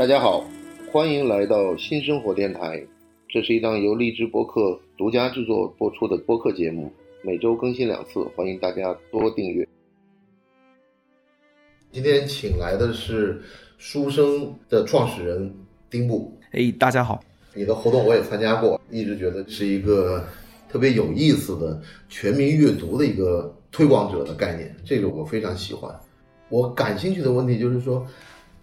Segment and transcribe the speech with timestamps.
[0.00, 0.42] 大家好，
[0.90, 2.82] 欢迎来到新生活电台。
[3.28, 6.90] 这是一档由荔枝播客独家制作播出的播客节目，
[7.20, 9.68] 每周更新两次，欢迎大家多订阅。
[11.92, 13.42] 今天请来的是
[13.76, 15.54] 书生的创始人
[15.90, 16.34] 丁布。
[16.52, 17.22] 哎，大家好。
[17.52, 20.24] 你的活动我也参加过，一直觉得是一个
[20.66, 21.78] 特别有意思的
[22.08, 25.94] 全民阅读的一个推广者的概念，这个我非常喜欢。
[26.48, 28.06] 我感兴趣的问题就是说，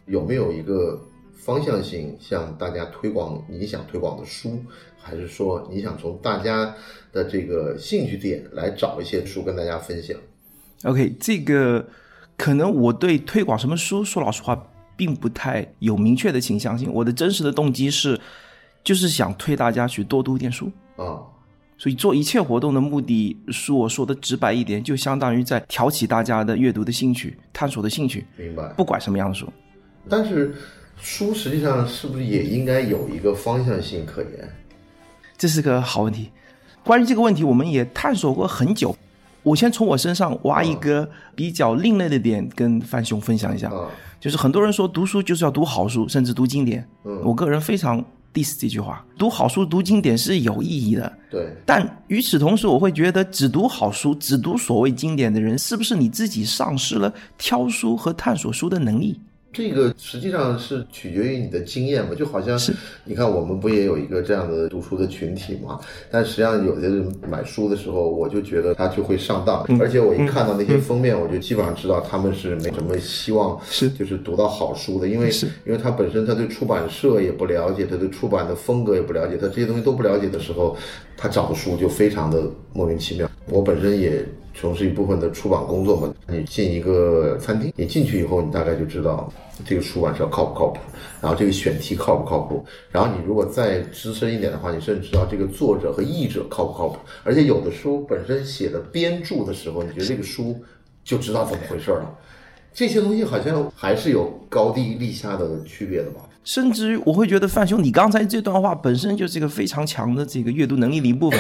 [0.08, 1.00] 有没有一个
[1.38, 4.62] 方向性向大家推广你想推广的书，
[5.00, 6.76] 还是说你想从大家
[7.14, 10.18] 的这个兴趣点来找一些书跟大家分享
[10.84, 11.88] ？OK，这个
[12.36, 16.92] 可能我对推广什么书，说老实话，并不太有明确的倾向性。
[16.92, 18.20] 我的真实的动机是，
[18.84, 21.22] 就是想推大家去多读一点书啊。
[21.80, 28.26] 所以做一切活动的目的，说我说的直白一点，就相当于在挑起大家的阅读的兴趣、探索的兴趣。
[28.36, 28.74] 明白。
[28.74, 29.48] 不管什么样的书，
[30.10, 30.56] 但是
[31.00, 34.50] 书实际上是不是也应该有一个方向性可言？
[35.38, 36.30] 这是个好问题。
[36.84, 38.96] 关于这个问题，我们也探索过很久。
[39.44, 43.72] 我先从我身上挖一个比较另类的点，跟范兄分享一下。
[44.20, 46.88] 就是很多人说读书就是要读好书，甚至读经典。
[47.04, 47.22] 嗯。
[47.24, 48.04] 我个人非常。
[48.34, 51.12] diss 这句话，读好书、读经典是有意义的。
[51.32, 59.20] 对，但与此同时，我会觉得只读好书、只读所谓经典的人，是不是你自己丧失了挑书和探索书的能力？
[59.58, 62.72] 这个实际上是取决于你的经验嘛，就好像是
[63.04, 65.80] 你看我们不也有一个这样的读书的群体嘛？
[66.12, 75.32] 但实际上有些人买书的时候，我就觉得他就会上当，而且我一看到那些封面，我就基本上知道他们是没什么希望，是就是读到好书的，因为
[75.66, 80.78] 因为他本身他对出版社也不了解，他对出版的风格也不了解，他这些东西都不了解的时候，
[81.18, 83.28] 他找的书就非常的莫名其妙。
[83.50, 84.24] 我本身也。
[84.60, 89.32] 从事一部分的出版工作嘛，你进一个餐厅，你进去以后，你大概就知道
[89.64, 90.80] 这个出版社靠不靠谱，
[91.22, 100.60] 然后这个选题靠不靠谱，然后你如果再资深一点的话，你甚至知道这个作者和译者靠不靠谱，而且有的书本身写的编著的时候，你觉得这个书
[101.04, 102.12] 就知道怎么回事了。
[102.74, 106.22] 这些东西好像还是有高低立下的区别的吧？
[106.44, 111.40] 甚至于我会觉得范兄，你刚才这段话本身就是一个非常强的这个阅读能力的一部分。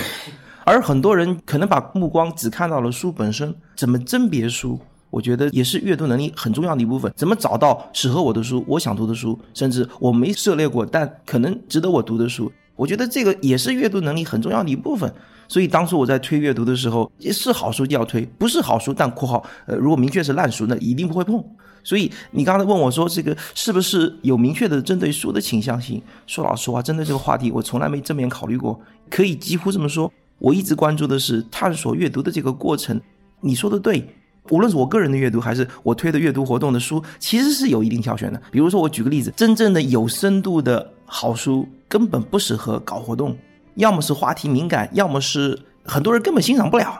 [0.67, 4.77] 而很多人可能把目光只看到了书本身，怎么甄别书？
[5.09, 7.09] 我觉得也是阅读能力很重要的一部分。
[7.15, 12.51] 怎么找到适合我的书、我想读的书，甚至我没涉猎过但可能值得我读的书？
[12.75, 15.09] 我觉得这个也是阅读能力很重要的一部分。
[15.47, 21.41] 所以当初我在推阅读的时候，是好书就要推，不是好书但（括号）呃，如果明确是烂书，那一定不会碰。
[21.81, 26.01] 所以你刚才问我说这个是不是有明确的针对书的倾向性？
[26.25, 28.77] 说老实话，针对这个话题，我从来没正面考虑过。
[29.09, 30.11] 可以几乎这么说。
[30.39, 32.99] 我一直关注的是探索阅读的这个过程。
[33.41, 34.03] 你说的对，
[34.49, 38.41] 无论是我个人的阅读，还是我推的阅读活动的书，其实是有一定挑选的。
[38.51, 43.37] 比如说，我举个例子，真正的有深度的好书根本不适合搞活动，
[43.75, 46.99] 要么是话题敏感，要么是很多人根本欣赏不了。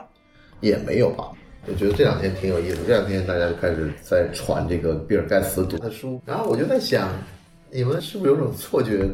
[0.60, 1.24] 也没有吧？
[1.66, 2.78] 我觉得这两天挺有意思。
[2.86, 7.10] 这两天大家就开始在传这个比尔盖茨读的书，然后我就在想，
[7.70, 9.08] 你们是不是有种错觉，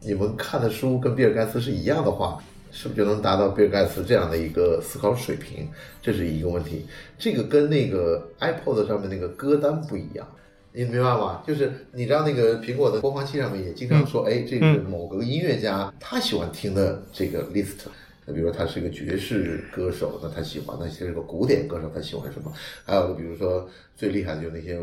[0.00, 2.38] 你们看的书跟比尔盖茨是一样的话？
[2.80, 5.68] 是不是就能达到比尔盖茨这样的一个思考水平？
[6.00, 6.86] 这是一个问题。
[7.18, 10.24] 这个跟那个 iPod 上面那个歌单不一样，
[10.72, 11.42] 你明白吗？
[11.44, 17.88] 就是你知道那个苹果的播放器上面也经常说，哎，这是某个音乐家他喜欢听的这个 list。
[18.24, 22.52] 那比如说他是一个爵士歌手，那他喜欢；那是个古典歌手，他喜欢什么？
[22.84, 24.78] 还有比如说最厉害的就是那些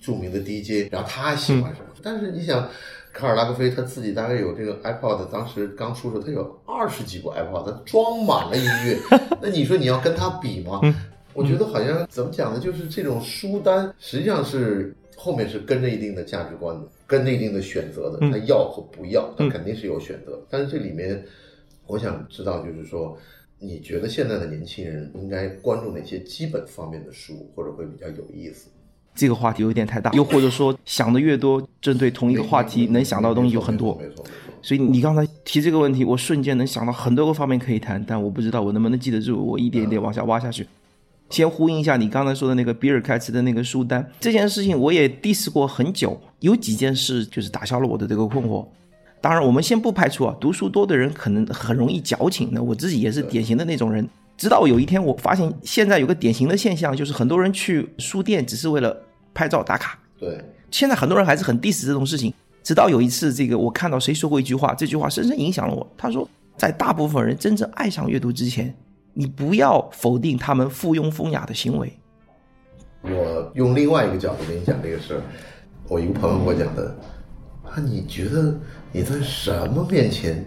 [0.00, 1.86] 著名的 DJ，然后他喜欢什么？
[2.02, 2.68] 但是你想。
[3.12, 8.98] 卡尔拉格菲他自己大概有这个 iPod，当时刚出时候他有二十几部 iPod，他装满了音乐。
[9.40, 10.80] 那你说你要跟他比吗？
[11.34, 12.60] 我觉得好像怎么讲呢？
[12.60, 18.18] 就是这种书单实际上是后面是跟着一定的价值观的，跟着一定的选择的。
[18.30, 20.42] 他要和不要，他肯定是有选择。
[20.50, 21.24] 但是这里面，
[21.86, 23.16] 我想知道就是说，
[23.58, 28.68] 你觉得现在的年轻人应该关注哪些基本方面的书，或者会比较有意思？
[29.14, 33.96] 这个话题有点太大，又或者说想的越多，针对同一个话题能想到的东西有很多。
[34.00, 34.24] 没错，
[34.62, 39.44] 所以你刚才提这个问题，我瞬间能想到很多个方面可以谈，但我不知道我能不能记得住。
[39.44, 40.66] 我一点一点往下挖下去。
[41.30, 46.20] 先呼应一下你刚才说的那个比尔盖茨的那个书单这件事情，我也 diss 过很久。
[46.40, 48.66] 有几件事就是打消了我的这个困惑。
[49.20, 52.48] 当然，我们先不排除啊，读书多的人可能很容易矫情。
[52.52, 54.08] 那我自己也是典型的那种人。
[54.36, 58.96] 直到有一天，我发现现在有个典型的现象，就是很多人去书店只是为了
[59.32, 59.98] 拍照打卡。
[60.18, 62.32] 对，现在很多人还是很 diss 这种事情。
[62.62, 65.84] 直到有一次，这个我看到谁说过一句话，这句话深深影响了我。
[65.96, 68.72] 他说，在大部分人真正爱上阅读之前，
[69.14, 71.92] 你不要否定他们附庸风雅的行为。
[73.02, 75.22] 我用另外一个角度跟你讲这个事儿，
[75.88, 76.96] 我一个朋友跟我讲的，
[77.64, 78.56] 啊，你觉得
[78.92, 80.44] 你在什么面前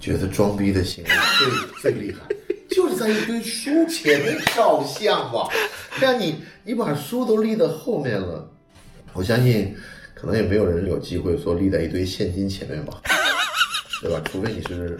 [0.00, 1.10] 觉得装逼的行为
[1.80, 2.34] 最最厉害？
[2.68, 5.48] 就是在一堆书前面照相嘛。
[5.98, 8.48] 这样你你把书都立到后面了，
[9.12, 9.74] 我相信
[10.14, 13.00] 可能也没有人有机会说立在一堆现金前面吧，
[14.02, 14.20] 对吧？
[14.26, 14.98] 除非你是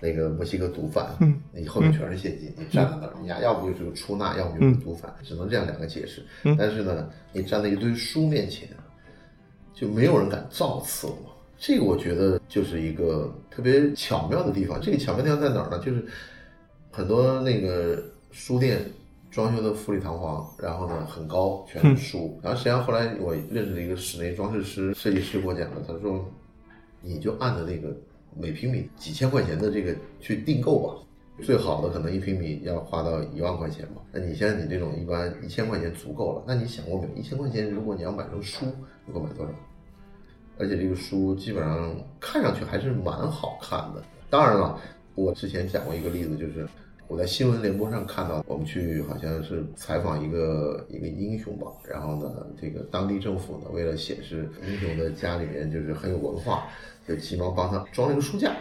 [0.00, 1.06] 那个墨西哥毒贩，
[1.52, 6.24] 你后面全是现金，你站在那儿，你呀，要不就是个出纳，要不就是个毒贩，只能这样两个解释。
[6.56, 8.68] 但是呢，你站在一堆书面前，
[9.74, 11.16] 就没有人敢造次了。
[11.58, 14.80] 这个我觉得就是一个特别巧妙的地方。
[14.80, 15.78] 这个巧妙地方在哪儿呢？
[15.84, 16.06] 就是
[16.90, 18.80] 很多那个书店
[19.30, 22.38] 装修的富丽堂皇，然后呢很高，全是书。
[22.42, 26.24] 然后实际上后来我认识了一个室内装饰师、设计师，给我讲的，他说
[27.00, 27.94] 你就按着那个
[28.36, 31.04] 每平米几千块钱的这个去订购吧。
[31.40, 34.02] 最好的可能一平米要花到一万块钱吧。
[34.10, 36.42] 那你现在你这种一般一千块钱足够了。
[36.44, 37.14] 那你想过没有？
[37.14, 38.66] 一千块钱如果你要买成书，
[39.06, 39.52] 能够买多少？
[40.58, 44.02] 而且这个书基本上看上去还是蛮好看的。
[44.28, 44.80] 当然了，
[45.18, 46.64] 我之前讲过一个例子，就是
[47.08, 56.68] 我在新闻联播上看到，我们去好像是采访一个一个英雄吧，然后呢，这个当地政府呢，为了显示英雄的家里面就是很有文化，
[57.06, 58.54] 就急忙帮他装了一个书架。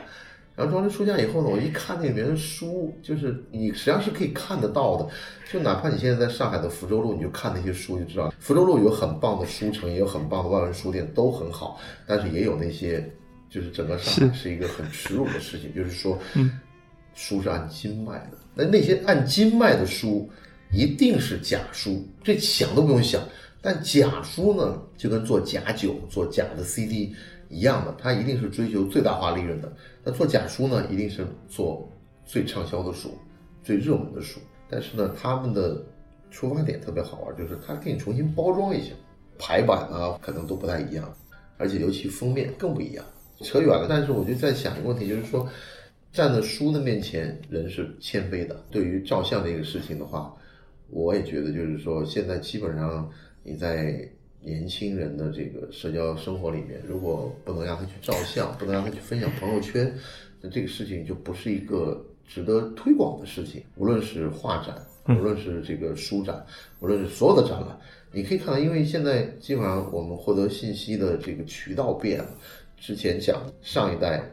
[0.55, 5.07] 然后装了书架以后呢，我一看那里面的书，就是你实际上是可以看得到的。
[5.51, 11.79] 就哪怕你现在在上海的福州路，你就看那些书就知道，福州路有很棒的书城，也有很棒的外文书店，都很好。
[12.07, 13.07] 但是也有那些，
[13.49, 16.19] 就是整个上海是一个很耻辱的事情，就是说，
[17.13, 18.37] 书是按斤卖的。
[18.53, 20.29] 那那些按斤卖的书，
[20.71, 23.21] 一定是假书，这想都不用想。
[23.61, 27.15] 但假书呢，就跟做假酒、做假的 CD。
[27.49, 29.71] 一样的，它一定是追求最大化利润的。
[30.03, 31.89] 那做假书呢，一定是做
[32.25, 33.17] 最畅销的书、
[33.63, 34.37] 最热门的书。
[34.69, 35.81] 但是呢，他们的
[36.29, 38.89] 出发点特别好玩，就是他给你重新包装一下，
[39.39, 41.09] 排版啊，可能都不太一样，
[41.57, 43.05] 而且尤其封面更不一样。
[43.41, 45.47] 扯远了，但是我就在想一个问题，就是说，
[46.11, 48.63] 站在书的面前，人是谦卑的。
[48.71, 50.33] 对于照相这个事情的话，
[50.89, 53.09] 我也觉得，就是说，现在基本上
[53.43, 54.07] 你在。
[54.39, 59.93] 年轻人的这个社交生活里面，如果不能让他去照相，不能让他去分享朋友圈，
[60.39, 63.61] 那这个事情就不是一个值得推广的事情。
[63.75, 64.77] 无论是画展，
[65.09, 66.45] 无论是这个书展，
[66.79, 67.77] 无论是所有的展览，
[68.11, 72.29] 你可以看到，因为现在基本上我们获得信息的这个渠道变了。
[72.77, 74.23] 之前讲上一代，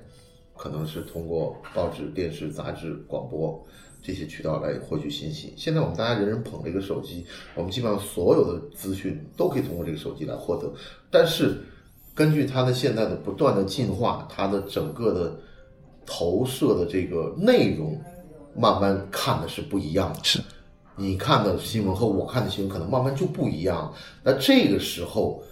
[0.56, 3.64] 可能是通过报纸、电视、杂志、广播。
[4.06, 5.54] 这些渠道来获取信息。
[5.56, 7.24] 现在我们大家人人捧着一个手机，
[7.54, 10.70] 我们基本上所有的资讯都可以通过这个手机来获得。
[11.10, 11.56] 但是，
[12.14, 15.34] 根据它的现在的不断的进化，它的整个的
[16.04, 17.98] 投射的这个内容，
[18.54, 20.20] 慢慢看的是不一样的。
[20.22, 20.38] 是，
[20.96, 23.90] 你看的新闻和我看的新闻可能慢慢就不一样。
[24.22, 25.42] 那这个时候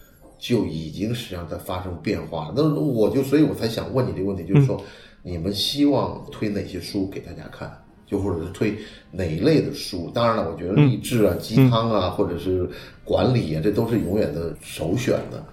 [0.42, 2.54] 就已经实际上在发生变化了。
[2.56, 4.82] 那我就所以我才想问你这个问题，就是说，
[5.22, 7.72] 你们希望推哪些书给大家看？
[8.08, 8.76] 就或者是推
[9.12, 10.10] 哪一类的书？
[10.12, 12.68] 当然了，我觉得励志啊、鸡汤啊，或者是
[13.04, 15.46] 管理啊，这都是永远的首选的。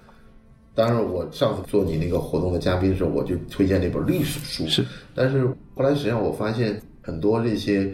[0.74, 4.66] 当然，我上次做你那个活动的嘉宾的时候，我就推荐那本历史书。
[4.68, 4.84] 是，
[5.14, 5.46] 但是
[5.76, 7.88] 后来实际上我发现，很多这些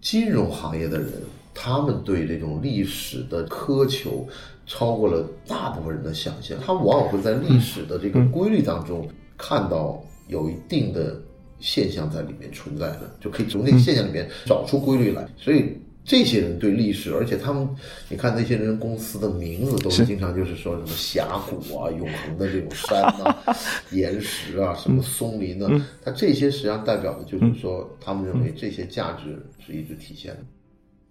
[0.00, 1.12] 金融行业的人，
[1.60, 4.26] 他们对这种历史的苛求
[4.66, 6.56] 超过了大部分人的想象。
[6.64, 11.20] 他们往往会在历史的这个规律当中看到有一定的。
[11.60, 15.28] 现象在里面存在的，就可以从那个现象里面找出规律来。
[15.36, 17.68] 所以这些人对历史，而且他们，
[18.08, 23.36] 你看那些人公司的名字都是经常就是说什么峡谷啊、永恒的这种山啊、
[23.90, 25.68] 岩石啊、什么松林呢？
[26.04, 30.40] 它这些实际上代表的就是说，他们认为这些价值是一直体现的。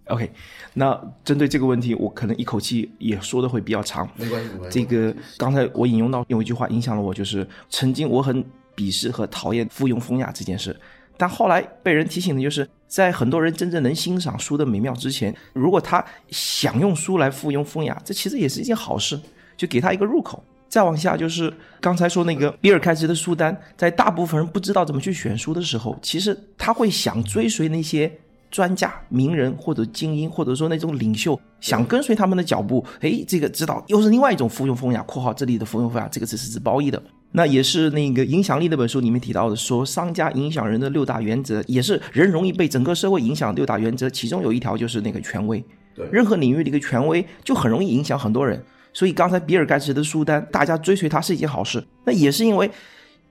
[0.08, 0.30] OK，
[0.74, 4.08] 那针对这个问题，我可能一口气也说的会比较长。
[4.16, 4.78] 没关系，没关系。
[4.78, 8.44] 这个刚才我引用到有一句话影响了我，就是曾经我很。
[8.78, 10.78] 鄙视和讨厌附庸风雅这件事，
[11.16, 19.18] 但后来被人提醒的就是，在很多人真正能欣赏书的美妙之前，如果他想用书来附庸风雅，这其实也是一件好事，
[19.56, 20.40] 就给他一个入口。
[20.68, 28.08] 再往下就是刚才说那个比尔盖茨的书单，在大部分人不知道怎么去选书的时候，其实他会想追随那些
[28.50, 32.84] 专家、名人或者精英，或者说那种领袖，想跟随他们的脚步。
[33.00, 35.02] 诶，这个知道又是另外一种附庸风雅。
[35.08, 37.02] （括号这里的附庸风雅这个词是指褒义的。）
[37.32, 45.62] 那也是那个影响力那本书里面提到的，说商家影响人的六大原则，也是人容易被整个社会影响六大原则，其中有一条就是那个权威。
[45.94, 48.62] 对，任何领域的一个权威就很容易影响很多人。
[48.94, 51.84] 所以刚才比尔盖茨的书单，大家追随他是一件好事。
[52.06, 52.68] 那也是因为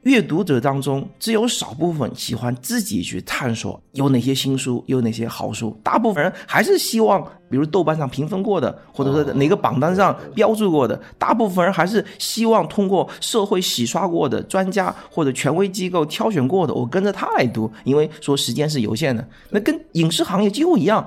[0.04, 19.28] 阅读者当中只有少部分喜欢自己去探索有哪些新书，有哪些好书，大部分人还是希望，比如豆瓣上评分过的，或者说哪个榜单上标注过的，大部分人还是希望通过社会洗刷过的专家或者权威机构挑选过的，我跟着他来读，因为说时间是有限的。
[19.50, 21.06] 那跟影视行业几乎一样，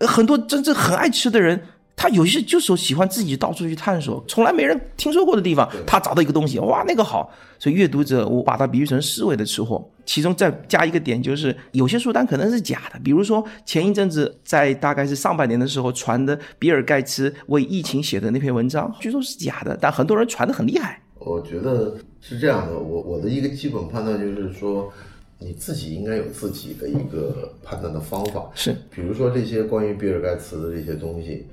[0.00, 1.62] 很多真正很爱吃的人。
[2.02, 7.30] 他有些就是喜欢自己到处去探索，从来没人听说过的地方，他找到一个东西，哇，那个好。
[7.58, 9.86] 所以阅读者，我把它比喻成思维的吃货。
[10.06, 21.02] 其中再加一个点，就是有些书单可能是假的，比如说前一阵子在大概是上半年的时候传的比尔盖茨为疫情写的那篇文章，据说是假的，但很多人传的很厉害。
[21.18, 24.90] 我觉得是这样的，我我的一个基本判断就是说，
[25.38, 28.50] 你自己应该有自己的一个判断的方法。
[28.54, 31.46] 是，比如说这些关于比尔盖茨的这些东西。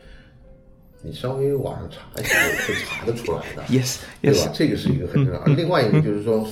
[1.07, 2.35] 你稍微网上查一下，
[2.67, 4.51] 会查得出来的，yes，对吧？
[4.53, 5.41] 这个是一个很重要。
[5.45, 6.45] 另外一个就是说，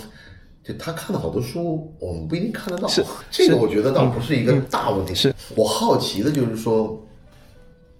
[0.63, 2.87] 就他看的好多书，我们不一定看得到。
[2.87, 5.13] 是，这个我觉得倒不是一个大问题。
[5.13, 7.05] 是我好奇的就是说，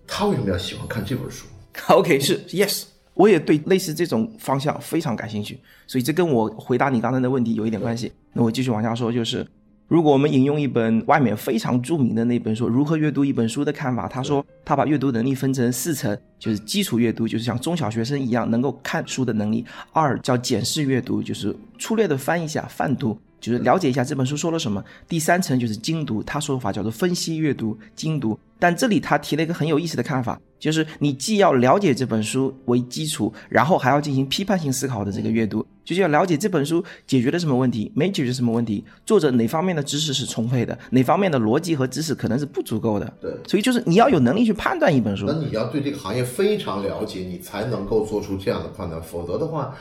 [0.07, 1.45] 他为什么要喜欢看这本书？
[1.89, 2.83] OK，是 yes，
[3.15, 8.13] 我也对类似这种方向非常感兴趣，所以这跟我回答你刚才的问题有一点关系。
[8.31, 9.45] 那我继续往下说，就是。
[9.87, 23.15] 如果我们引用一本外面非常著名的那本说《如何阅读一本书》的看法，他说他把阅读能力分成四层，就是基础阅读，就是像中小学生一样能够看书的能力；二叫检视阅读，就是粗略的翻一下泛读，
[23.45, 28.39] 就是了解一下这本书说了什么；第三层就是精读，他说法叫做分析阅读、精读。
[28.57, 43.13] 但这里他提了一个很有意思的看法，就是你既要了解这本书为基础，然后还要进行批判性思考的这个阅读，就是要了解这本书解决了什么问题，没解决什么问题，作者哪方面的知识是充沛的，哪方面的逻辑和知识可能是不足够的。
[43.21, 45.27] 对，所以就是你要有能力去判断一本书。
[45.27, 49.75] 那你要对这个行业非常了解，你才能够做出这样的判断，否则的话，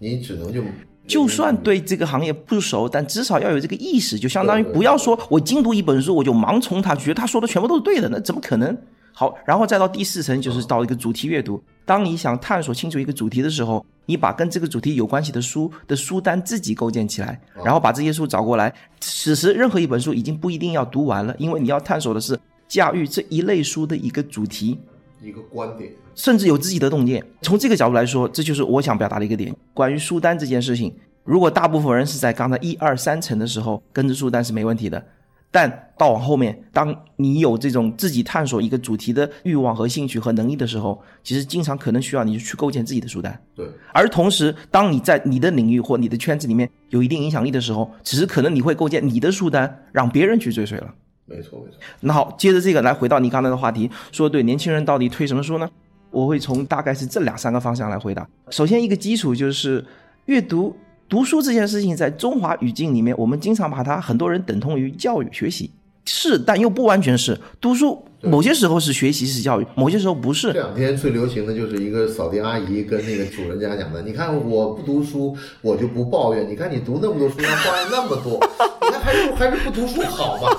[0.00, 0.62] 你只能就。
[1.06, 8.76] 就算对这个行业不熟，但至少要有这个意识，就相当于不要说我精读一本书，我就盲从他，觉得他说的全部都是对的，那怎么可能？
[9.12, 11.62] 好，然后再到第四层，就是到一个主题阅读。
[11.84, 18.74] 当你想探索清楚一个主题的时候，你把跟这个主题有关系的书的书单自己构建起来，然后把这些书找过来。
[18.98, 24.80] 此时，任何一本书已经不一定要读完了，因为你要探索的是驾驭这一类书的一个主题。
[25.22, 27.24] 一个观点，甚至有自己的洞见。
[27.42, 29.54] 从这个角度来说，这就是我想表达的一个点。
[29.72, 30.94] 关于书单这件事情，
[31.24, 35.04] 如果大部分人是在刚才一二三层的时候跟着书单是没问题的，
[35.50, 43.40] 但到往后面，当你有这种自己探索一个主题的欲望和兴趣和能力的时候，其实经常可能需要你去构建自己的书单。
[43.54, 43.66] 对。
[43.92, 50.92] 而同时，当你在你的领域或你的圈子里面有一定影响力的时候，其实可能你会构建你的书单，让别人去追随了。
[51.26, 51.78] 没错，没错。
[52.00, 55.70] 那好，接着这个来回到你刚才的话题，说对年轻人到底推什么书呢？
[56.14, 58.26] 我会从大概是这两三个方向来回答。
[58.50, 59.84] 首先，一个基础就是
[60.26, 60.74] 阅读
[61.08, 65.70] 读书这件事情，在中华语境里面，我们经常把它很多人等同于教育学习。
[66.06, 67.38] 是，但又不完全是。
[67.58, 70.52] 读书某些时候是学习是教育，某些时候不是。
[70.52, 76.46] 这两天最流行的就是一个扫地阿姨跟那个主人家讲的：“你看我不读书，我就不抱怨。
[76.46, 78.38] 你看你读那么多书，还抱怨那么多，
[78.86, 80.50] 你看还是还是不读书好嘛？”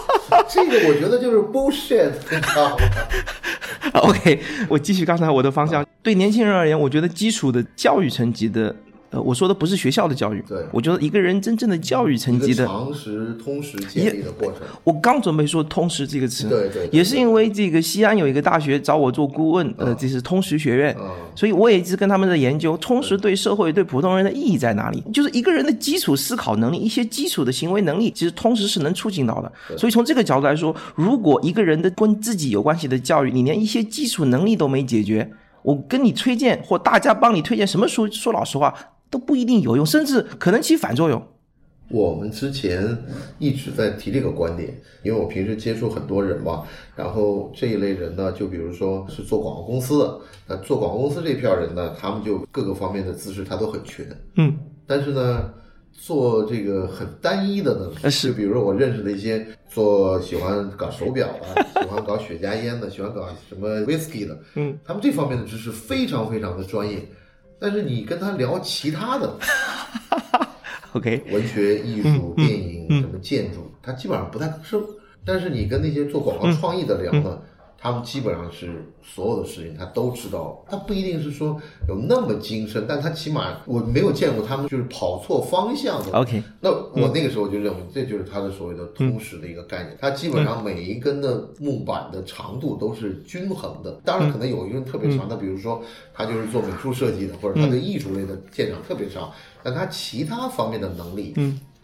[0.50, 2.86] 这个我觉得就是 bullshit，知道吗
[4.02, 4.40] OK，
[4.70, 5.86] 我继续刚才我的方向。
[6.02, 8.76] 对年轻人而言，我觉得基础的教育层级的。
[9.22, 14.62] 我说的不是学校的教育，对我觉得一个人真正的教育层级的常识通识建立的过程。
[14.84, 20.96] 我刚准备说“通识”这个词，对对，也是因为这个西安有一个大学找我做顾问，呃，这是通识学院，
[21.36, 25.04] 所以我也一直跟他们在研究通识对社会、对普通人的意义在哪里。
[25.14, 29.52] 就是一个人的基础思考能力、一些基础的行为能力，其实通识是能促进到的。
[29.78, 35.30] 所以从这个角度来说，如果一个人的跟自己有关系的教育，你连一些基础能力都没解决，
[35.62, 38.74] 我跟你推荐或大家帮你推荐什么书，说老实话。
[39.10, 41.22] 都不一定有用，甚至可能起反作用。
[41.88, 42.98] 我们之前
[43.38, 46.64] 一直在提这个观点，因为我平时接触很多人嘛，
[46.96, 54.04] 然后这一类人呢，就比如说是做广告公司的，那做广告公司这票人呢，他们就各个方面的知识他都很全，
[54.36, 54.58] 嗯，
[54.88, 55.54] 但是呢，
[55.94, 67.08] 做这个很单一的呢，是比如说我认识的一些做喜欢搞手表的， 喜欢搞雪茄烟的，喜欢搞什么 whisky 的，嗯，他们这方面的知识非常非常的专业。
[67.66, 69.40] 但是你跟他聊其他的，
[70.94, 74.84] OK，文学、艺术、电影什么建筑，他基本上不太吭声。
[75.26, 77.42] 但是你跟那些做广告创意的聊呢？
[77.86, 81.56] 他们基本上是所有的事情他都知道，他不一定是说
[81.88, 86.12] 有那么精深，但他起码我没有见过他们就是跑错方向的。
[86.18, 95.80] OK，那我那个时候就认为这就是他的所谓的通识的一个概念，他基本上每一根的木板的长度都是均衡的，当然可能有一根特别长的，比如说
[96.12, 101.36] 他就是做美术设计的，或者他对艺术类的鉴赏特别长，但他其他方面的能力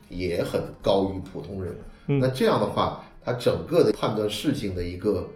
[0.09, 1.75] 也很高于普通人。
[2.07, 5.29] 那这样的话，他整个的判断事情的一个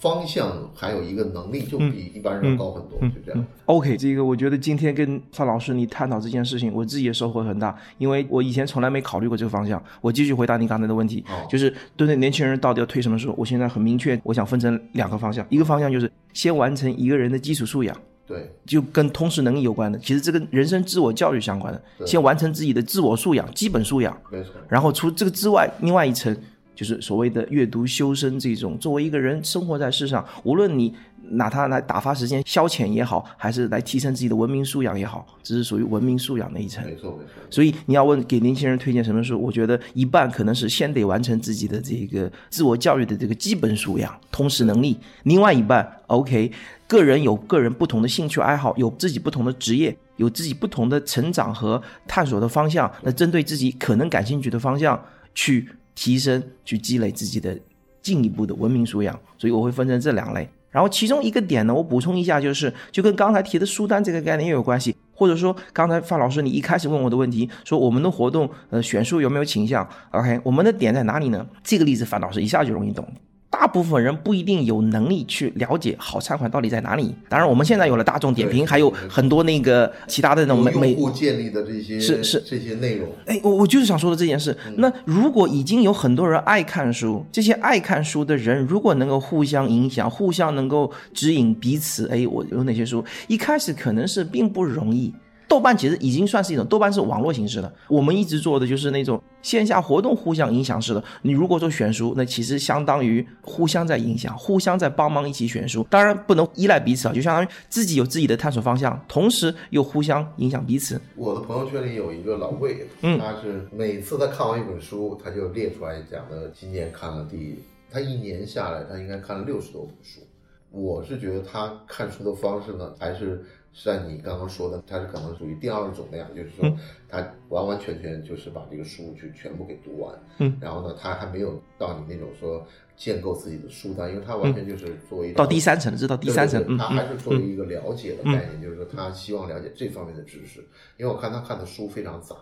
[0.00, 3.44] 方向还有一个能力就比一般人要高很多，就这样。
[3.66, 9.82] OK，这个我觉得今天跟范老师你探讨这件事情，我自己也收获很大，因为我以前从来没考虑过这个方向。
[10.00, 17.96] 我继续回答你刚才的问题，哦就是对待年轻人到底要推什么书，我现在很明确，我想分成两个方向，一个方向就是先完成一个人的基础素养。
[18.26, 21.82] 对，就跟通识能力有关的，其实这跟人生自我教育相关的。
[22.06, 24.52] 先完成自己的自我素养、基本素养，没错。
[24.68, 26.36] 然后除这个之外，另外一层
[26.78, 28.78] 就是所谓的阅读修身这种。
[28.78, 30.94] 作为一个人生活在世上，无论你
[31.30, 36.84] 拿它来打发时间、消遣也好，还是来提升自己的文明素养也好，只是属于文明素养的一层。
[36.84, 37.32] 没错，没错。
[37.50, 46.52] 所以你要问给年轻人推荐什么书，我觉得一半可能是先得完成自己的这个自我教育的这个基本素养、通识能力，另外一半 OK，
[46.86, 55.02] 个人有个人不同的兴趣爱好，有自己不同的职业，有自己不同的成长和探索的方向，那针对自己可能感兴趣的方向
[55.34, 55.68] 去
[55.98, 57.58] 提升、去积累自己的
[58.00, 59.18] 进一步的文明素养。
[59.36, 60.48] 所以我会分成这两类。
[60.70, 71.44] 然后其中一个点呢，我补充一下，就是就跟刚才提的书单这个概念也有关系，或者说刚才范老师你一开始问我的问题，说我们的活动呃选书有没有倾向？OK，我们的点在哪里呢？
[71.64, 73.04] 这个例子范老师一下就容易懂。
[73.50, 77.14] 大部分人不一定有能力去了解好餐馆到底在哪里。
[77.28, 84.56] 当然，我们现在有了大众点评，还有很多那个其他的那种美美用户建立的这些是是这些内容，哎，我我就是想说的这件事。
[84.66, 93.04] 嗯那如果已经有很多人爱看书，这些爱看书的人如果能够互相影响，互相能够指引彼此，哎，我有哪些书？
[93.26, 95.12] 一开始可能是并不容易。
[95.48, 97.72] 豆瓣其实已经算是一种，豆瓣是网络形式的。
[97.88, 101.02] 我们一直做的就是那种线下活动互相影响式的。
[101.22, 105.86] 你如果说选书，那其实相当于互相在影响，互相在帮忙一起选书。
[105.88, 111.00] 当然不能依赖彼此啊，就相当于自己有自己的探索方向，同时又互相影响彼此。
[111.16, 117.58] 我的朋友圈里有一个老魏，嗯他是每次他看完一本书，他就列出来讲的，今年看了第，
[117.90, 120.20] 他一年下来，他应该看了六十多本书。
[120.70, 126.70] 我是觉得他看书的方式呢，还是是按你刚刚说的，他是可能属于第二种那样，就是说
[127.08, 140.60] 他完完全全就是把这个书去全部给读完，嗯，然后呢，他还没有到你那种说建构自己的书单，因为他完全就是作为一到第三层，这到第三层，嗯对对对他还嗯是作为一个了解的概念，就是说他希望了解这方面的知识。
[140.96, 142.36] 因为我看他看的书非常杂，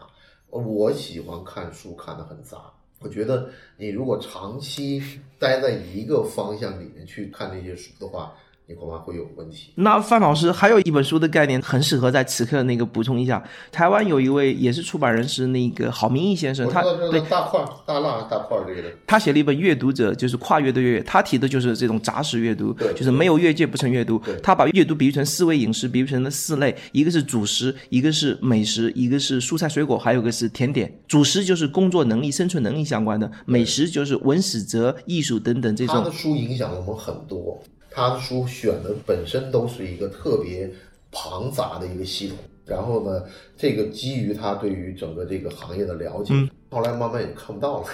[0.51, 2.59] 我喜欢看书看的很杂。
[2.99, 5.03] 我觉得你如果长期
[5.39, 8.35] 待在一个方向里面去看这些书的话，
[8.69, 9.71] 你恐怕会有问题。
[9.77, 13.41] 那范老师还有一本书的概念很适合在此刻那个补充一下。
[13.71, 24.21] 台湾有一位也是出版人是那个郝明义先生，他对大块儿大辣大块儿这个的，他写了一本《阅读者》，就是跨越的阅，他提的就是这种杂食阅读对，就是没有越界不成阅读。
[24.43, 30.93] 他把阅读比喻成四味饮食，比喻成了四类，一个是主食，一个是美食，一个是蔬菜水果，还有个是甜点。
[31.07, 37.63] 主食就是工作能力、生存能力相关的，美食就是文史哲、艺术等等这种他的书影响了我们很多。
[37.97, 40.71] 他的书选的本身都是一个特别
[41.11, 43.23] 庞杂的一个系统，然后呢，
[43.57, 46.35] 这个基于他对于整个这个行业的了解，
[46.71, 47.87] 后来慢慢也看不到了。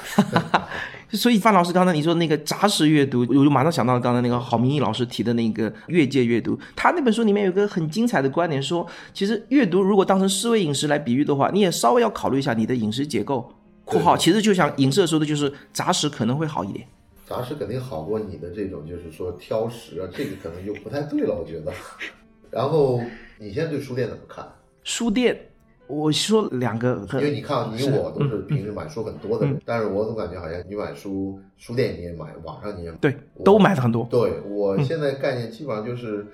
[1.15, 6.59] 所以范老师刚才你说那个杂食阅读，我就马上想到了刚才那个郝明义老师提的那个越界阅读。
[6.75, 8.85] 他那本书里面有一个很精彩的观点说，
[9.15, 13.55] 其实阅读如果当成思维饮食来比喻的话，你也稍微要考虑一下你的饮食结构。
[13.85, 16.89] 括号其实就像影射说的，就是杂食可能会好一点。
[17.33, 21.73] 杂食肯定好过你的这种，就是说挑食啊，这个可能就不太对了，我觉得。
[22.51, 23.01] 然后
[23.39, 24.47] 你现在对书店怎么看？
[24.83, 25.35] 书店，
[25.87, 32.99] 我说两个因为你看，你我都是平时买书很多的人，但是我总感觉好像你买书，书店你也买，网上你也买。
[32.99, 34.07] 对都买的很多。
[34.11, 36.27] 对我现在概念基本上就是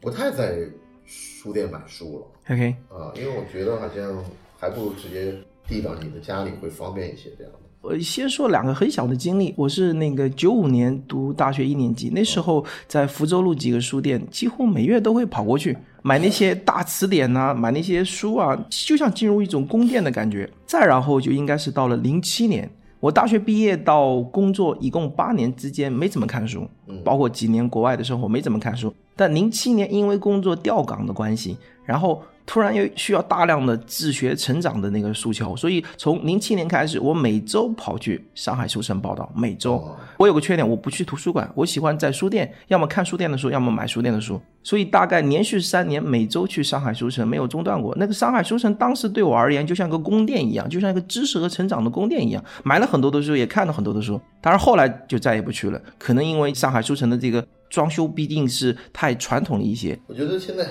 [0.00, 0.58] 不太在
[1.06, 4.22] 书店买书了 OK，啊，因为我觉得好像
[4.58, 5.34] 还不如直接
[5.66, 7.52] 递到你的家里会方便一些这样
[7.84, 7.94] 的。
[7.94, 20.48] 我先说两个很小的经历，我是那个九五年读大学一年级，那时候在福州路几个书店，几乎每月都会跑过去买那些大词典呐、买那些书啊，就像进入一种宫殿的感觉。
[20.66, 22.70] 再然后就应该是到了零七年，
[23.00, 26.66] 我大学毕业到工作一共八年之间没怎么看书，
[27.04, 28.92] 包括几年国外的生活没怎么看书。
[29.16, 39.30] 但零七年因为工作调岗的关系，然后突然又需要大量的自学成长的那个诉求，所以从零七年开始，我每周跑去上海书城报道。
[39.34, 39.82] 每周，
[40.18, 44.40] 我有个缺点，我不去图书馆，我喜欢在书店，要么看书店的书，要么买书店的书。
[44.62, 47.94] 所以大概连续三年，每周去上海书城没有中断过。
[47.98, 54.20] 那个上海书城当时对我而言就像个宫殿一样，就像一个知识和成长的宫殿一样，买了很多的书，也看了很多的书。
[54.40, 59.98] 当然后来就再也不去了，可能因为上海书城的这个装修毕竟是太传统了一些。
[60.06, 60.66] 我觉得现在。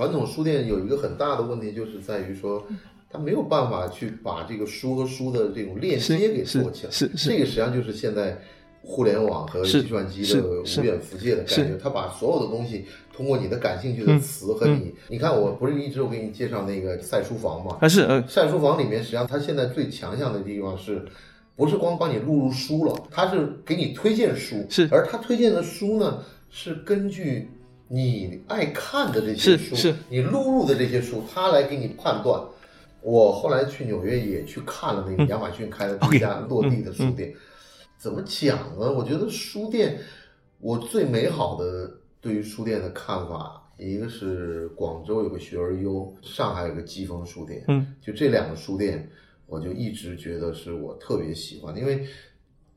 [0.00, 2.66] 传统书店有一个很大的问题，就是在于说，
[3.10, 6.90] 它没有办法去把这个书和书的这种链接给做起来。
[6.90, 8.34] 是是，这个实际上就是现在
[8.80, 11.76] 互联网和计算机的无远弗届的感觉。
[11.76, 17.76] 它把所有的东西通过你的感兴趣的词和你，你看，我不是一直我给你介绍那个赛书房嘛？
[17.82, 21.04] 啊是，赛书房里面实际上它现在最强项的地方是，
[21.54, 24.64] 不是光帮你录入书了，它是给你推荐书。
[24.70, 27.50] 是，而它推荐的书呢，是根据。
[27.92, 32.40] 你爱看的这些书，你录入的这些书，他来给你判断。
[33.02, 37.34] 我后来去纽约也去看了那个亚马逊开的第一家落地的书店。
[37.98, 38.92] 怎么讲呢？
[38.92, 39.98] 我觉得书店，
[40.60, 47.64] 我最美好的对于书店的看法，一个是广州有个学而优，上海有个季风书店。
[47.66, 49.10] 嗯，就这两个书店，
[49.46, 52.06] 我就一直觉得是我特别喜欢的，因为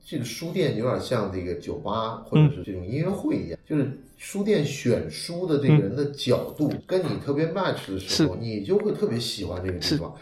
[0.04, 3.90] 这个书店有点像这个酒吧或者是这种音乐会一样，就是。
[4.16, 10.14] 书店选书的这个人的角度跟你特别 match 的时候，你就会特别喜欢这个地方。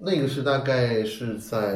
[0.00, 1.74] 那个是大概是在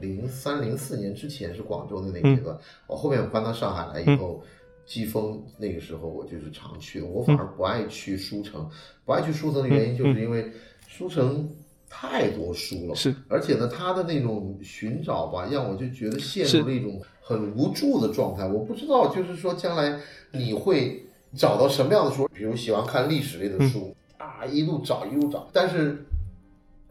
[0.00, 2.56] 零三零四年之前，是广州的那个阶段。
[2.86, 4.44] 我后面搬到上海来以后，
[4.86, 7.06] 季风那个时候我就是常去的。
[7.06, 8.70] 我反而不爱去书城，
[9.04, 10.52] 不爱去书城的原因就是因为
[10.86, 11.48] 书城
[11.88, 18.46] 太多书了，是而且呢，他的那种寻找吧，让我就觉得陷入了一种很无助的状态。
[18.46, 20.00] 我不知道，就是说将来。
[20.30, 21.02] 你会
[21.34, 22.28] 找到什么样的书？
[22.34, 26.04] 比如喜欢看历史类的书啊，一路找一路找，但是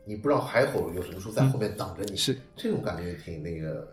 [0.05, 3.87] 你不知道海口有什么书在后面等着你，是这种感觉挺那个。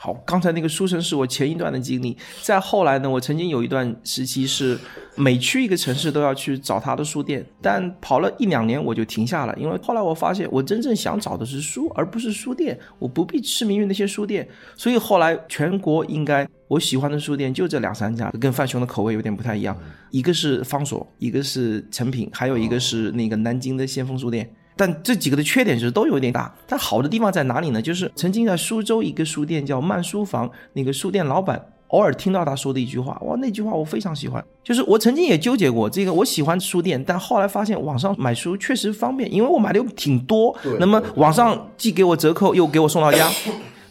[0.00, 2.16] 好，刚才那个书城是我前一段的经历。
[2.40, 4.78] 再后来呢，我曾经有一段时期是
[5.16, 12.78] 每去一个城市都要去找他的书店，但跑了一两年我就停下了，因为后来我发现我真正想找的是书，而不是书店。
[13.00, 19.76] 我不必痴迷于那些书店，所以后来全国应该我喜欢的书店就这两三家，跟范兄的口味有点不太一样。
[20.12, 24.48] 一个是方所，一个是诚品，还有一个是那个南京的先锋书店。
[24.78, 27.82] 但这几个的缺点就是都有点大，但好的地方在哪里呢？
[27.82, 34.44] 就是曾经在苏州一个书店叫慢书房，那个书店老板偶尔听到他说的一句话，哇，那句话我非常喜欢。
[34.62, 43.28] 就是我曾经也纠结过这个，我喜欢书店，但后来发现网上买书确实方便，因为我买的又挺多，那么网上既给我折扣，又给我送到家。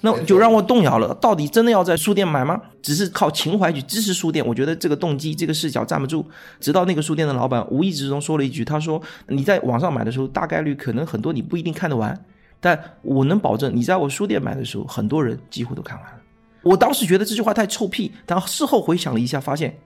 [0.08, 2.62] 那就让我动摇了，到底真的要在书店买吗？
[2.82, 6.26] 只是靠情怀去支持书店，我觉得这个动机、这个视角站不住。
[6.60, 12.18] 直到那个书店的老板无意之中说了一句：“他说你在网上买的时候，大概率可能很多你不一定看得完，
[12.62, 16.20] 但我能保证你在我书店买的时候，很多人几乎都看完了。”
[16.64, 19.78] 我当时觉得这句话太臭屁，但事后回想了一下，发现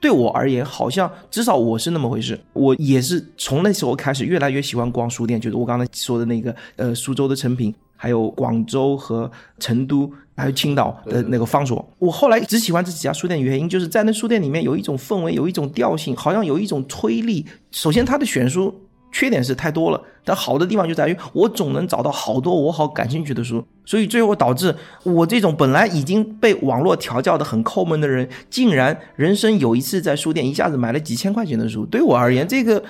[0.00, 2.40] 对我而言，好像至少我是那么回事。
[2.52, 7.74] 我也是从那时候开始越来越喜欢逛书店，就是我刚才说的那个呃苏州的成品。
[8.02, 17.44] 还有广州和成都，还有青岛的那个方所，我后来只喜欢这几家书店，原因就是在那书店里面有一种氛围，有一种调性，好像有一种推力。
[17.72, 18.74] 首先，它的选书
[19.12, 31.84] 缺点是太多了，但好的地方就在于我总能找到好多我好感兴趣的书，所以最后导致我这种本来已经被网络调教的很抠门的人，竟然人生有一次在书店一下子买了几千块钱的书。
[31.84, 32.82] 对我而言，这个。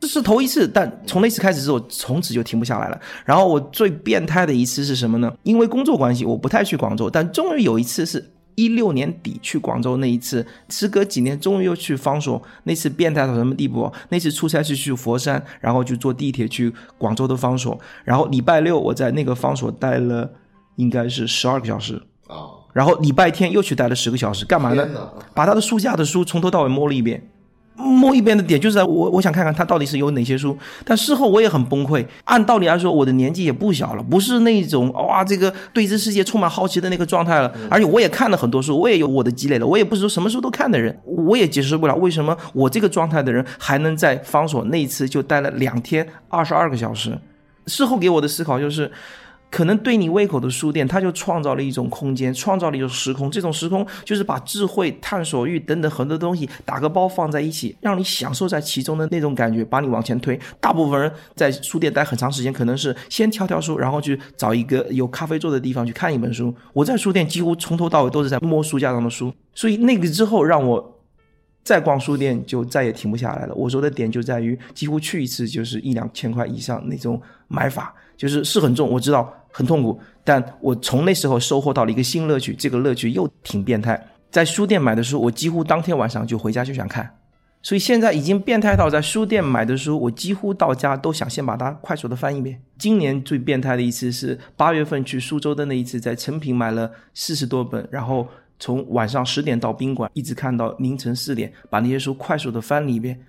[0.00, 3.00] 这是头一次，但从那次开始之后，从此就停不下来了。
[3.24, 5.32] 然后我最变态的一次是什么呢？
[5.44, 12.42] 因为工作关系，我不太去广州，但终于有一次是一六年底去广州那一次，时隔几年，终于又去方所。
[12.64, 13.90] 那次变态到什么地步？
[14.10, 17.78] 那次出差是去佛山，然后就坐地铁去广州的方所。
[18.04, 20.30] 然后礼拜六我在那个方所待了，
[20.76, 21.94] 应该是十二个小时
[22.26, 22.60] 啊。
[22.74, 24.86] 然后礼拜天又去待了十个小时，干嘛呢？
[25.34, 27.30] 把他的书架的书从头到尾摸了一遍。
[27.76, 32.06] 摸一边的点就是我我想看看他到底是有哪些书，但事后我也很崩溃。
[32.24, 37.52] 按道理来说，我的年纪也不小了，不是那种哇这个对这世界充满好奇的那个状态了。
[37.68, 39.66] 而且我也看了很多书，我也有我的积累了。
[39.66, 47.18] 我也不是说什么书都看的人，我也解释不了为什么我这个状态的人还能在方所那一次就待了两天二十二个小时。
[47.66, 48.90] 事后给我的思考就是。
[49.50, 53.30] 可能对你胃口的书店，它就创造了一种空间，创造了一种时空。
[53.30, 60.36] 这种时空就是把智慧、探索欲等等很多东西打个包放在一起，让你享受在其中的那种感觉，把你往前推。
[60.60, 66.52] 大部分人在书店待很长时间，可能是先挑挑书，然后去找一个有咖啡座的地方去看一本书。
[66.72, 71.00] 我在书店几乎从头到尾都是在摸书架上的书，所以那个之后让我
[71.62, 73.54] 再逛书店就再也停不下来了。
[73.54, 84.02] 我说的点就在于，几乎去一次就是一两千块以上那种买法，就是是很重，我知道很痛苦，但我从那时候收获到了一个新乐趣，这个乐趣又挺变态。
[84.30, 87.08] 在书店买的书，我几乎当天晚上就回家就想看，
[87.62, 92.60] 所以现在已经变态到在书店买的书，我几乎到家都想先把它快速的翻一遍。
[92.78, 98.26] 今年最变态的一次是八月份去苏州的那一次，在成品买了四十多本，然后。
[98.60, 103.20] 从晚上十点到宾馆，一直看到凌晨四点，把那些书快速的翻了一遍。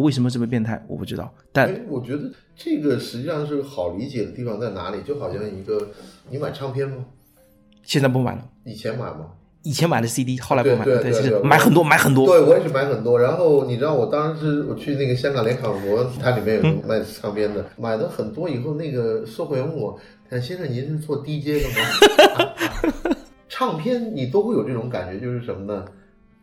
[0.00, 0.82] 为什么这么变态？
[0.88, 1.32] 我不知道。
[1.52, 5.00] 但我觉得这个实际上是好理解的地方在哪里？
[5.02, 5.90] 就好像一个
[6.30, 7.04] 你买唱片吗？
[7.82, 8.48] 现在不买了。
[8.64, 9.30] 以前买吗？
[9.62, 10.84] 以前买的 CD，后来不买了。
[10.84, 12.26] 对对对，买很多，买很多。
[12.26, 13.18] 对我也是买很多。
[13.18, 19.98] 然后你知道，我当时我去那个香港联考国，它里面有卖唱片的，买的很多以后，那个售货员问我
[20.30, 23.14] ：“先生，您是做 DJ 的吗？”
[23.48, 25.84] 唱片你都会有这种感觉，就是什么呢？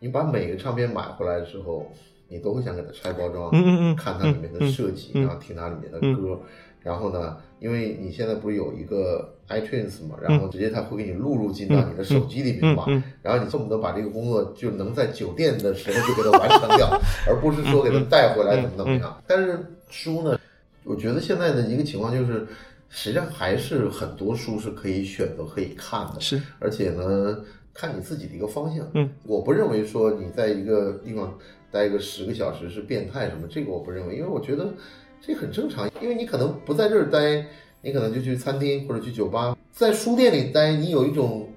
[0.00, 1.86] 你把每个唱片买回来的时候，
[2.32, 3.50] 你都会想给它拆包装，
[3.94, 6.40] 看它里面的设计，然后听它里面的歌。
[6.80, 12.86] 然后呢，因为你现在不是有一个 iTunes 嘛，然后直接它会给你录入进到你的手机里面嘛。
[13.22, 16.88] 然后你恨不得把这个工作就能在酒店的时候就给它完成掉，
[17.28, 19.22] 而不是说给它带回来怎么怎么样。
[19.26, 19.58] 但是
[19.90, 20.40] 书呢，
[20.84, 22.46] 我觉得现在的一个情况就是。
[22.94, 27.38] 实际上还是很多书是可以选择、可以看的，是，而且呢，
[27.72, 28.86] 看你自己的一个方向。
[28.92, 31.32] 嗯，我不认为说你在一个地方
[31.72, 34.72] 待个十个小时是变态什么，这个我不认为，因为我觉得
[35.20, 35.90] 这很正常。
[36.02, 37.44] 因为你可能不在这儿待，
[37.80, 41.48] 你可能就去餐厅或者去酒吧，在书店里待，你有一种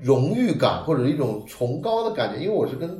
[0.00, 2.40] 荣誉感或者一种崇高的感觉。
[2.40, 2.98] 因为我是跟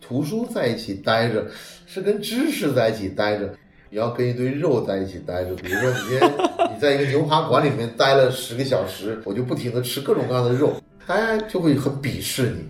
[0.00, 1.46] 图书在一起待着，
[1.86, 3.54] 是跟知识在一起待着。
[3.90, 6.32] 你要跟一堆肉在一起待着，比如说你今天
[6.74, 10.74] 你在一个牛扒馆里面待了十个小时，我就不停的吃各种各样的肉，
[11.06, 12.64] 大家就会很鄙视你，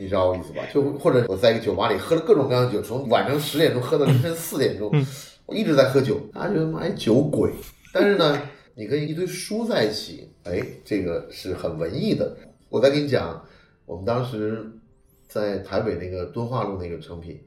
[0.00, 0.62] 你知道我意思吧？
[0.72, 4.90] 就或者我在一个酒吧里喝了各种各样的酒，从晚上十点钟喝到凌晨四点钟，
[5.44, 7.52] 我一直在喝酒，大家觉得妈酒鬼。
[7.92, 8.40] 但是呢，
[8.74, 12.34] 你跟一堆书在一起，哎，这个是很文艺的。
[12.70, 13.44] 我再跟你讲，
[13.84, 14.64] 我们当时
[15.28, 17.38] 在台北那个敦化路那个成品，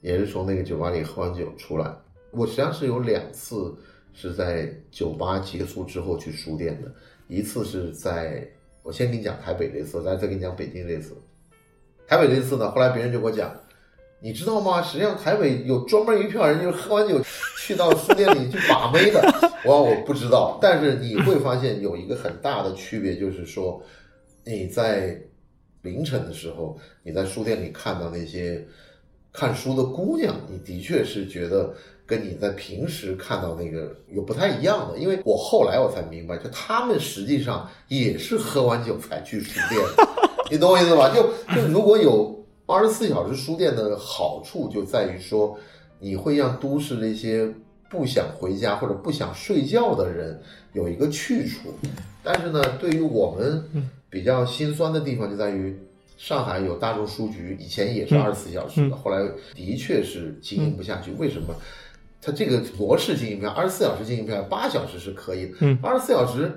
[0.00, 1.92] 也是从那个酒吧里喝完酒出来。
[2.30, 3.74] 我实际上是有两次
[4.12, 6.94] 是在酒吧结束之后去书店的，
[7.26, 8.48] 一次是在
[8.84, 11.16] 我先跟你讲台北这次，再再跟你讲北京这次。
[12.10, 13.48] 台北这次呢，后来别人就给我讲，
[14.18, 14.82] 你知道吗？
[14.82, 17.20] 实际上台北有专门一票人，就是喝完酒
[17.56, 19.22] 去到书店里去把妹的。
[19.64, 23.80] 我我不知道，但是你会发现有一个很大的区别，就是说
[24.42, 25.16] 你在
[25.82, 28.66] 凌晨的时候，你在书店里看到那些
[29.32, 31.72] 看书的姑娘，你的确是觉得。
[32.10, 39.80] 跟你在平时看到那个有不太一样的，因为我后来我才明白，就他们实际上也是喝完酒才去书店，
[40.48, 41.12] 你懂我意思吧？
[41.12, 41.22] 就
[41.54, 45.58] 就如果有二十四小时书店的好处，就在于说
[45.98, 47.52] 你会让都市那些
[47.88, 50.40] 不想回家或者不想睡觉的人
[50.72, 51.74] 有一个去处。
[52.22, 55.76] 但是呢，对于我们比较心酸的地方就在于，
[56.16, 61.54] 上海有大众书局，以前也是二十四小时的，后来的确是经营不下去，为什么？
[62.22, 65.50] 它这个模式经营票，二十四小时经营票，八小时是可以
[65.82, 66.52] 二十四小时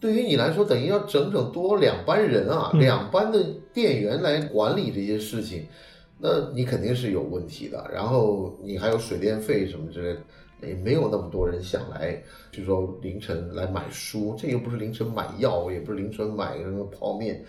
[0.00, 5.66] 对于你来说，等于要整整多两班人啊，两班的店员来管理这些事情，
[6.18, 7.88] 那你肯定是有问题的。
[7.92, 10.18] 然后你还有水电费什么之类
[10.60, 17.44] 的，也没有那么多人想来，就说凌晨来买书，这又不是凌晨买药，也不是凌晨买什么泡面。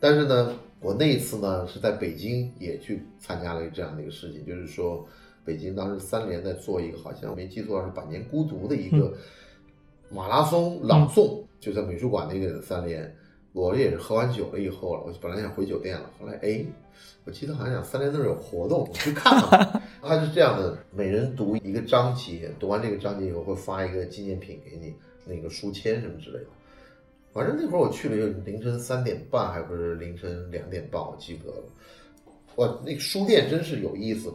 [0.00, 5.06] 但是呢，我那一次呢是在北京也去参加了这样的一个事情，就是说。
[5.44, 9.12] 北京当时三联在做一个，好像没记错是《百年孤独》的一个
[10.08, 13.16] 马拉松朗诵，就在美术馆那个三联。
[13.52, 16.64] 我也是喝完酒了以后了，我本来想回酒店了，后来哎，
[17.26, 19.82] 我记得好像三联那儿有活动，我去看看。
[20.00, 24.94] 他是这样的，每人读一个章节，读完这个章节以后会发一个纪念品给你，
[25.26, 26.46] 那个书签什么之类的。
[27.30, 31.64] 反正那会儿我去了，就凌晨三点半，还不是凌晨两点半，我记不得了。
[32.56, 34.32] 哇，那个书店真是有意思。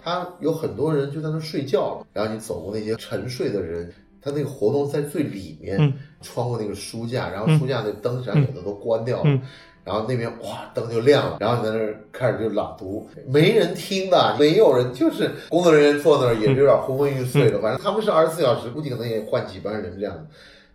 [0.00, 9.40] 他有很多人就在那睡觉了，然后你走过那些沉睡的人，他那个活动在最里面，穿过那个书架，然后书架那灯上有的都关掉了，
[9.82, 20.26] 然后那边哇灯就亮了，然后你在那儿开始就朗读，没人听的，没有人，就是工作人员坐那儿也是有点昏昏欲睡的，反正他们是二十四小时，估计可能也换几班人这样的，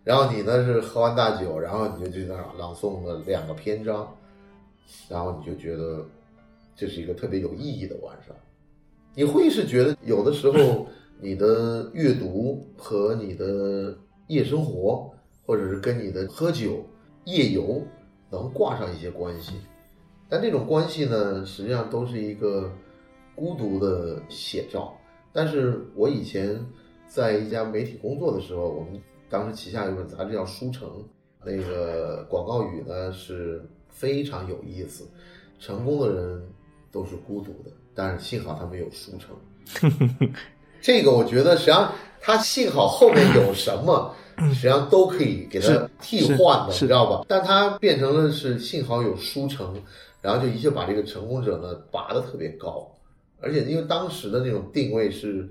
[0.04, 4.08] 然后你呢是喝完大酒，然后你就去那儿朗诵了两个篇章，
[5.08, 6.04] 然后你就觉得
[6.76, 8.36] 这是一个特别有意义的晚上。
[9.14, 10.86] 你会是觉得有的时候
[11.20, 13.98] 你的阅读和你的
[14.28, 15.12] 夜生活，
[15.46, 16.86] 或者是跟你的喝酒、
[17.26, 17.82] 夜游
[18.30, 19.54] 能挂上一些关系，
[20.28, 22.72] 但这种关系呢，实际上都是一个
[23.36, 24.96] 孤独的写照。
[25.32, 26.60] 但是我以前
[27.08, 30.88] 在一家媒体工作的时候，我们当时旗下有一本杂志叫《书城》，
[31.44, 35.08] 那个广告语呢是非常有意思：
[35.60, 36.42] 成功的人
[36.92, 39.36] 都是孤独的，但是幸好他们有书城。
[40.86, 44.14] 这个我觉得，实际上他幸好后面有什么，
[44.54, 47.26] 实际上都可以给他替换的，你知道吧？
[47.28, 49.82] 但他变成了是幸好有书城，
[50.22, 52.88] 然后就一下把这个成功者呢拔得特别高，
[53.42, 55.50] 而且因为当时的那种定位是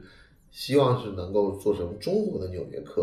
[0.52, 3.02] 希望是能够做成中国的《纽约客》，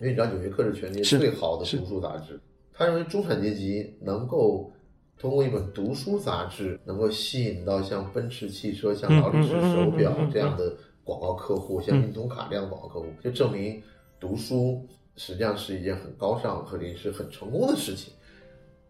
[0.00, 2.40] 因为你知道《纽约客》是全世界最好的读书杂志，
[2.72, 4.72] 他认为中产阶级能够
[5.20, 10.72] 通过一本读书杂志，能够吸引到像奔驰汽车、像劳力士手表这样的。
[11.06, 13.80] 广告客户像运通卡这样的广告客户，就证明
[14.18, 18.12] 读书实际上是一件很高尚和也是很成功的事情。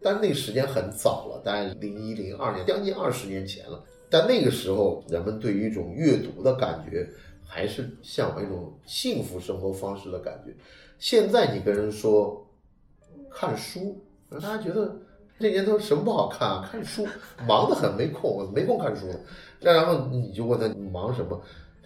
[0.01, 3.83] 但那个时间很早了，大概零一零二年，将近二十年前了。
[4.09, 7.07] 但那个时候，人们对于一种阅读的感觉，
[7.45, 10.55] 还是向往一种幸福生活方式的感觉。
[10.97, 12.43] 现在你跟人说
[13.29, 14.95] 看书，大家觉得
[15.39, 16.69] 这年头什么不好看啊？
[16.71, 17.05] 看书
[17.47, 19.07] 忙得很，没空，没空看书。
[19.59, 21.39] 然后你就问他你忙什么？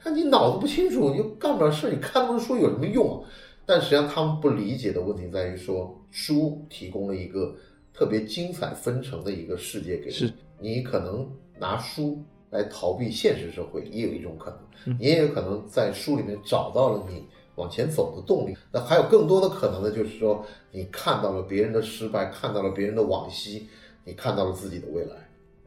[0.03, 3.29] 那你脑子不清楚，你又干不了事，你看那么多书有什么用啊？
[3.65, 7.55] 但实际上他们不理解的问题在于说，书提供了一个
[7.93, 10.33] 特别精彩纷呈的一个世界给你。
[10.59, 14.97] 你可能拿书来逃避现实社会，也有一种可能。
[14.99, 17.23] 你也有可能在书里面找到了你
[17.55, 18.57] 往前走的动力。
[18.71, 23.67] 那还有更多的可能呢，就是说你看到了别人的失败，看到了别人的往昔，
[24.03, 25.15] 你看到了自己的未来。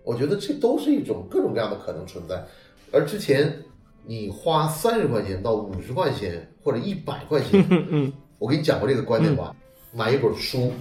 [0.02, 2.44] 我觉得这都是一种各种各样的可能存在。
[2.90, 3.56] 而之前。
[4.06, 9.54] 你花三十块钱到五十块钱或者一百块钱，我给你讲过这个观点吧。
[9.92, 10.72] 买一本书，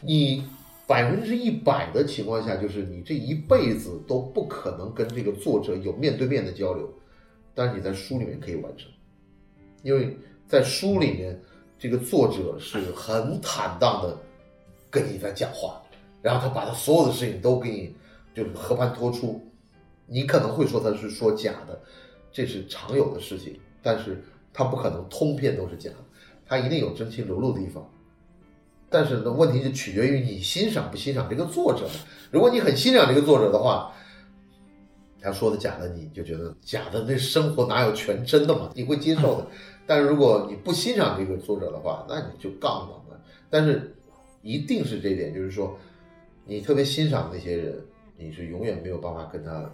[0.00, 0.44] 你
[0.86, 6.92] 百分之一百的情况下，就是你这一辈子都不可能跟这个作者有面对面的交流，
[7.54, 8.90] 但是你在书里面可以完成，
[9.82, 10.16] 因为
[10.48, 11.40] 在书里面，
[11.78, 14.18] 这个作者是很坦荡的
[14.90, 15.80] 跟你在讲话，
[16.20, 17.94] 然后他把他所有的事情都给你
[18.34, 19.40] 就是和盘托出，
[20.06, 21.80] 你可能会说他是说假的。
[22.32, 25.96] 这是常有的事情，但是它不可能通篇都是假的，
[26.46, 27.86] 它一定有真情流露的地方。
[28.88, 31.88] 但是呢，问题就取决于你欣赏不欣赏这个作者。
[32.30, 33.92] 如果你很欣赏这个作者的话，
[35.20, 38.70] 他说的假的，你就觉得假的，那生活哪有全真的嘛？
[38.74, 39.46] 你会接受的。
[39.86, 43.16] 但是如果你不欣赏这个作者的话，那你就杠了嘛。
[43.48, 43.94] 但是
[44.42, 45.78] 一定是这点，就是说，
[46.44, 47.82] 你特别欣赏那些人，
[48.16, 49.70] 你是永远没有办法跟他。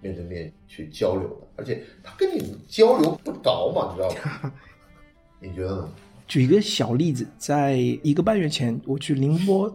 [0.00, 4.08] 面对面去交流的，而且他跟你交流不着嘛，你知道
[4.42, 4.52] 吗？
[5.40, 5.88] 你觉得呢？
[6.26, 9.74] 举一个小例子，在一个半月前，我去宁波，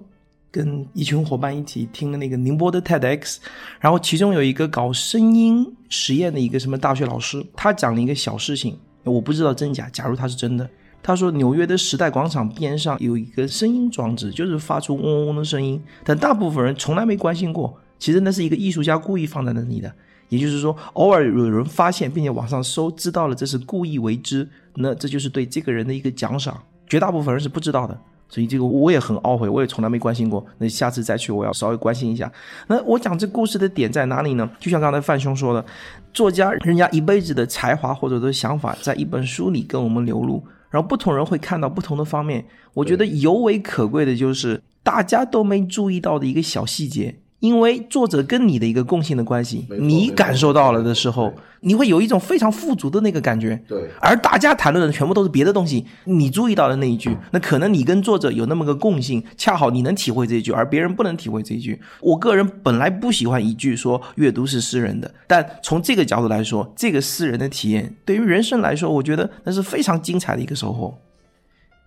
[0.52, 3.38] 跟一群伙伴一起听了那个宁波的 TEDx，
[3.80, 9.90] 然后其中有一个搞声音实验的一个什么大学老师，他讲了一个小事情，我不知道真假。
[9.90, 10.70] 假如他是真的，
[11.02, 17.76] 他说纽约的时代广场边上有一个声音装置，就是发出嗡嗡嗡的声音，但大部分人从来没关心过。
[17.98, 19.92] 其实那是一个艺术家故意放在那里的。
[20.34, 26.60] 也就是说，偶尔有人发现并且往上搜，知道了这是故意为之，那这就是对这个人的一个奖赏。
[26.88, 27.96] 绝大部分人是不知道的，
[28.28, 30.44] 所以这个我也很懊悔，我也从来没关心过。
[30.58, 32.32] 那下次再去，我要稍微关心一下。
[32.66, 34.50] 那我讲这故事的点在哪里呢？
[34.60, 35.64] 就像刚才范兄说的，
[36.12, 42.44] 作家人家一辈子的才华或者说想法，在一本书里跟我们流露，然后不同人会看到不同的方面。
[42.74, 47.20] 我觉得尤为可贵的就是大家都没注意到的一个小细节。
[47.44, 53.62] 因为作者跟你的一个共性的关系，你感受到了的时候，你会有一种非常富足的那个感觉。
[53.68, 61.78] 对，而大家谈论的全部都是别的东西，你注意到的那一句，那可能你跟作者有那么个共性，恰好你能体会这一句，而别人不能体会这一句。
[62.00, 70.98] 我个人本来不喜欢一句说阅读是私人的，但从这个角度来说，这个私人的体验对于人生来说，我觉得那是非常精彩的一个收获。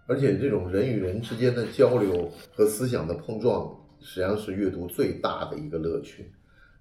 [0.06, 3.66] 而且这种人与人之间的交流和思想的碰撞。
[4.06, 6.30] 实际上是阅读最大的一个乐趣。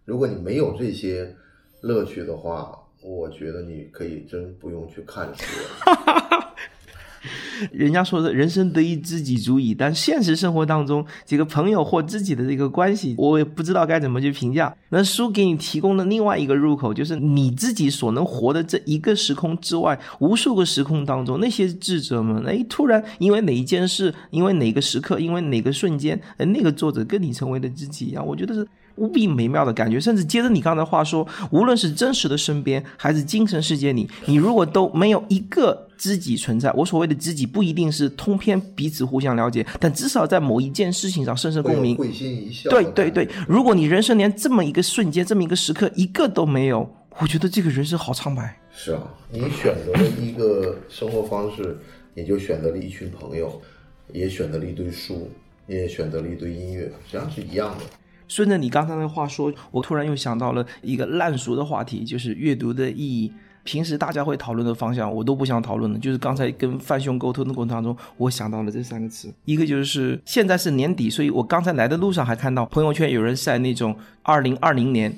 [0.05, 1.35] 如果你没有这些
[1.81, 5.43] 乐趣的话，我觉得你可以真不用去看书。
[7.71, 14.75] 人家说的人生得一知己足矣，但现实生活当中，几个朋友或知己的这个关系，我也不知道该怎么去评价。
[14.89, 28.67] 那书给你提供的另外一个入口，就是你自己所能活的这一个时空之外，无数个时空当中，那些智者们，哎，突然因为哪一件事，因为哪个时刻，因为哪个瞬间，哎，那个作者跟你成为了知己一样，我觉得是。
[28.97, 42.69] 无比美妙的感觉，甚至接着你刚才话说，无论是真实的身边，还是精神世界里，你如果都没有一个知己存在，我所谓的知己不一定是通篇彼此互相了解，但至少在某一件事情上深深共鸣，会心一笑。
[42.69, 46.89] 对对对，如果你人生连这么一个瞬间，这么一个时刻，一个都没有。
[47.19, 48.59] 我觉得这个人生好苍白。
[48.72, 49.01] 是啊，
[49.32, 51.78] 你选择了一个生活方式，
[52.13, 53.61] 你就选择了一群朋友，
[54.11, 55.32] 也选择了一堆书，
[55.65, 57.86] 也选择了一堆音乐，实际上是一样的。
[58.28, 63.32] 顺着你刚才的话说，我突然又想到了一个烂熟的话题，就是阅读的意义。
[63.66, 65.99] 平时大家会讨论的方向，我都不想讨论的。
[65.99, 75.11] 就是刚才跟范兄沟通的过程当中，我想到了这三个词，一个就是现在是年底，所以我刚才来的路上还看到朋友圈有人晒那种二零二零年，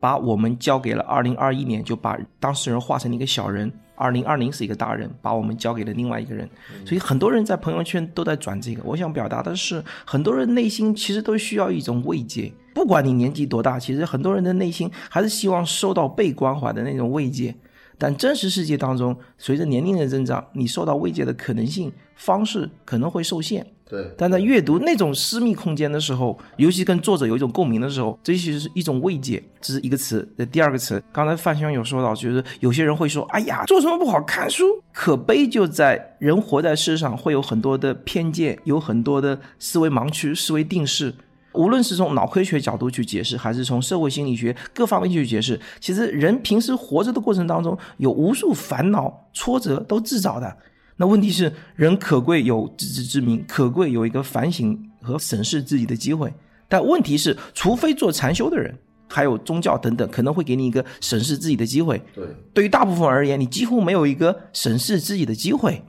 [0.00, 6.48] 把我们交给了二零二一年，就把当事人画成了一个小人，二零二零是一个大人，把我们交给了另外一个人。
[6.84, 8.82] 所以很多人在朋友圈都在转这个。
[8.84, 17.54] 我想表达的是，很多人内心其实都需要一种慰藉，不管你年纪多大，其实很多人的内心还是希望受到被关怀的那种慰藉。
[18.02, 23.64] 但真实世界当中，随着年龄的增长，你受到慰藉的可能性方式可能会受限。
[23.88, 29.40] 对，但在阅读那种私密空间的时候，尤其跟作者有一种共鸣的时候，这其实是一种慰藉。
[29.60, 30.28] 这是一个词。
[30.34, 41.14] 那第二个词，刚才范兄有说到，就是有些人会说：“哎呀，做什么不好看书？”可悲就在人活在世上，会有很多的偏见，有很多的思维盲区、思维定式。
[41.54, 50.56] 无论是从脑科学角度去解释，还是从社会心理学各方面去解释，其实人平时活着的过程当中，有无数烦恼、挫折都自找的。
[50.96, 56.32] 那问题是，人可贵有自知之明，可贵有一个反省和审视自己的机会。
[56.68, 58.74] 但问题是，除非做禅修的人，
[59.08, 62.00] 还有宗教等等，可能会给你一个审视自己的机会。
[62.14, 62.24] 对，
[62.54, 65.82] 对于大部分而言，你几乎没有一个审视自己的机会。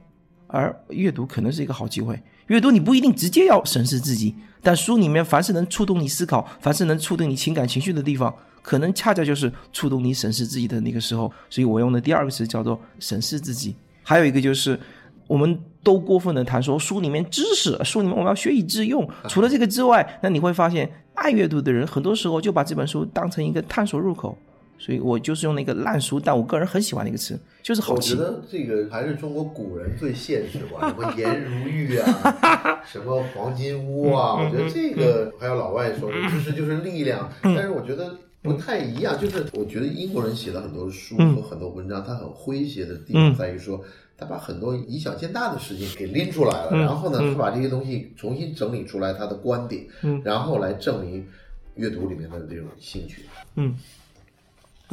[0.48, 2.22] 而阅读可能是一个好机会。
[2.48, 4.36] 阅读你不一定直接要审视自己。
[4.62, 11.30] 但书里面凡是能触动你思考，凡是能触动你情感情绪的地方，可能恰恰就是触动你审视自己的那个时候。
[11.50, 13.76] 所以我用的第二个词叫做审视自己。
[14.04, 14.80] 还有一个就是，
[15.28, 19.06] 我们都过分的谈说书里面知识，书里面我们要学以致用。
[19.28, 24.38] 除了这个之外，那你会发现，爱阅读的人很多时候就把这本书当成一个探索入口。
[24.84, 28.16] 所以我就是用那个烂熟，但我个人很喜欢的一个词，就是好奇。
[28.16, 39.18] 我觉得这个还是中国古人最现实吧， 什么颜如玉啊， 什么黄金屋啊，我觉得这个还有老外说的知识就是力量，但是我觉得不太一样。
[39.18, 43.82] 就是我觉得英国人写了很多书和很多文章，他很诙谐的地方在于说，
[44.18, 49.86] 他把很多以小见大的事情给拎出来了，然后呢，他把这些东西重新整理出来他的观点，
[50.26, 51.26] 然后来证明
[51.76, 53.22] 阅读里面的这种兴趣。
[53.56, 53.74] 嗯。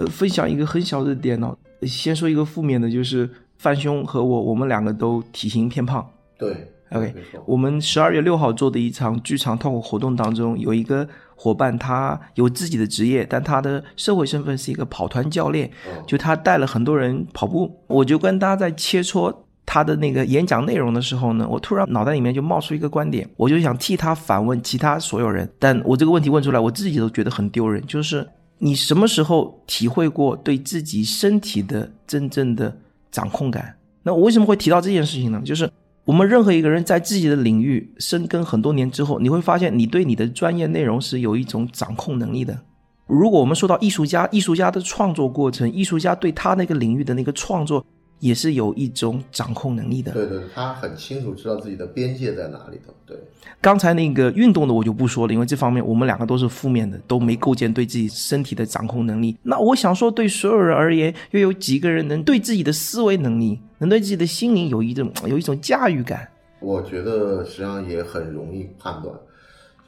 [0.00, 3.28] 呃，分享一个很小的点呢，先说一个负面的，就是
[3.58, 6.10] 范兄和我，我们两个都体型偏胖。
[6.38, 15.70] 对，OK，我们十二月六号做的一场剧场脱口活动当中，有一个伙伴，他有自己的职业，但他的社会身份是一个跑团教练，
[16.06, 17.70] 就他带了很多人跑步。
[17.86, 19.30] 我就跟大家在切磋
[19.66, 28.26] 他的那个演讲内容的时候呢，我突然脑袋里面就冒出一个观点，我就想替他反问其他所有人，但我这个问题问出来，我自己都觉得很丢人，就是。
[28.62, 32.76] 你什么时候体会过对自己身体的真正的
[33.10, 33.74] 掌控感？
[34.02, 35.40] 那我为什么会提到这件事情呢？
[35.44, 35.68] 就是
[36.04, 42.58] 我们任何一个人在自己的领域深耕很多年之后，你会发现你对你的专业内容是有一种掌控能力的。
[43.06, 47.84] 如果我们说到艺术家，艺术家的创作过程，艺术家对他那个领域的那个创作。
[48.20, 50.12] 也是有一种掌控能力的。
[50.12, 52.94] 对对，他很清楚知道自己的边界在哪里的。
[53.04, 53.16] 对，
[53.60, 59.36] 刚才那个运动的我就不说了，因为这方面我们两个都是负面的，都没构建对自己身体的掌控能力。
[59.42, 66.28] 那我想说，对所有人而言，又有几个人能对自己的思维能力，能对自己的心灵有一种有一种驾驭感？
[66.60, 69.14] 我觉得实际上也很容易判断。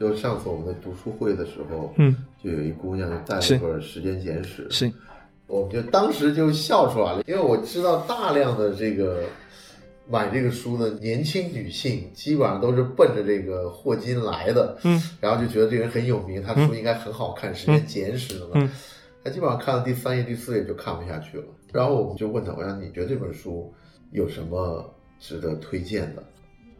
[0.00, 4.90] 就上次我们在读书会的时候，嗯，就有一姑娘带了本《时间简史》，是。
[5.52, 9.24] 我就当时就笑出来了，因为我知道大量的这个
[10.08, 18.72] 买这个书的年轻女性，基本上都是奔着这个霍金来的，嗯，然后就觉得这个人很有名，他书应该很好看，时间简史的嘛，
[19.22, 21.44] 他基本上看到第三页、第四页就看不下去了。
[21.70, 23.70] 然后我们就问他，我说你觉得这本书
[24.10, 24.82] 有什么
[25.20, 26.22] 值得推荐的？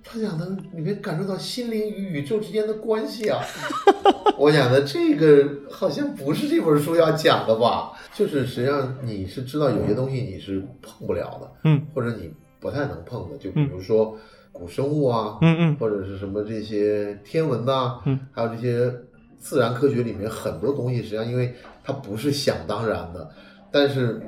[0.04, 3.40] 他讲的里面感受到心灵与宇宙之间的关系啊，
[4.36, 7.92] 我讲的这个好像不是这本书要讲的吧？
[8.14, 12.30] 就是实际上你是知道有些东西你是碰不了的，嗯，或者你
[12.60, 14.18] 不太能碰的，就比如说
[14.50, 18.92] 古生物啊，嗯嗯，或者是什么这些天文呐，嗯，还有这些
[19.38, 23.30] 自然科学里面很多东西，实际上因为它不是想当然的，
[23.70, 24.20] 但是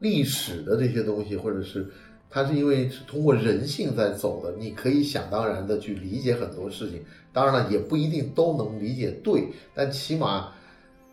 [0.00, 1.86] 历史的这些东西或者是。
[2.28, 7.00] 它是因为是通过人性在走的，你可以想当然的去理解很多事情，
[7.32, 10.52] 当然了，也不一定都能理解对，但起码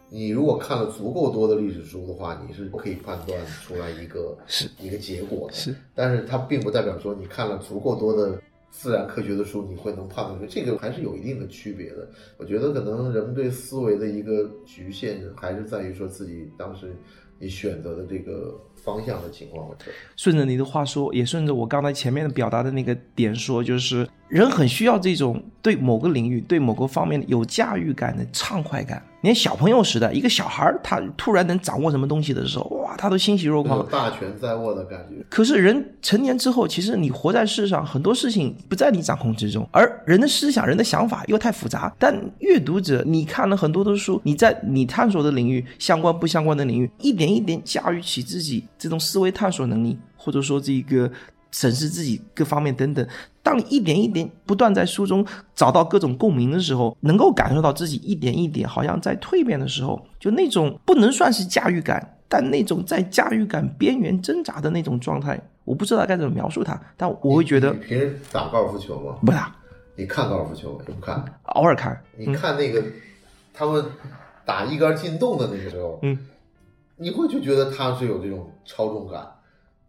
[0.10, 5.54] 你如果看了足够多的历史书的话，你是可以判断出来一个是一个结果的。
[5.54, 12.08] 是，但是它并不代表说你看了足够多的自然科学的书，你会能判断出这个还是有一定的区别的。
[12.38, 16.92] 我觉得可能人们对思维的一个局限还是在于说自己当时
[17.40, 19.70] 你选择的这个方向的情况。
[20.16, 29.06] 顺着你的话说，也顺着我刚才前面表达的那个点说，就是人很需要这种对某个领域、对某个方面有驾驭感的畅快感。
[29.24, 33.88] 你看小朋友时代，一个小孩儿他突然能掌握什么东西的时候，哇，他都欣喜若有狂。
[33.88, 35.26] 大权在握的感觉。
[35.30, 41.90] 可是人成年之后，其实你活在世上，很多事情不在你掌控之中，而人的思想、人的想法又太复杂。
[41.98, 51.10] 但阅读者，你看了很多的书，你在你探索的领域、相关不相关的领域，一点一点驾驭起自己这种思维探索能力，或者说这个
[51.54, 53.08] 审视自己各方面等等。
[53.42, 69.18] 当你一点一点不断在书中找到各种共鸣的时候，能够感受到自己一点一点好像在蜕变的时候，就那种不能算是驾驭感，但那种在驾驭感边缘挣扎的那种状态，我不知道该怎么描述它，但我会觉得你平时打高尔夫球吗？
[69.26, 69.54] 不打，
[69.98, 70.86] 你看高尔夫球吗？
[70.86, 71.24] 不看。
[71.44, 72.82] 偶尔看，你看那个、
[73.54, 73.86] 他们
[74.46, 76.18] 打一杆进洞的那个时候，嗯，
[76.96, 79.28] 你会就觉得他是有这种超重感，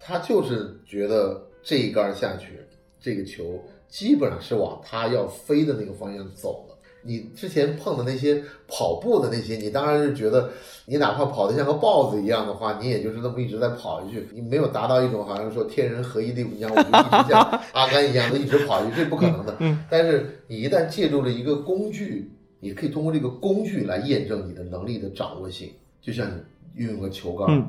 [0.00, 2.60] 他就是觉得这一杆下去，
[3.00, 3.58] 这个球
[3.88, 6.74] 基本上是往它要飞的那个方向走了。
[7.06, 10.50] 你之前碰的那些跑步的那些，你当然是觉得
[10.86, 19.54] 你哪怕跑得像个豹子一样的话，你也就是那么一直在跑下去，你没有达到一种好像说天人合一的，你像我就一直像阿甘一样的一直跑下去，这不可能的。
[19.60, 26.40] 嗯，但是你一旦借助了一个工具，你可以通过这个工具来验证你的能力的掌握性，就像你
[26.74, 27.46] 运用个球杆。
[27.50, 27.68] 嗯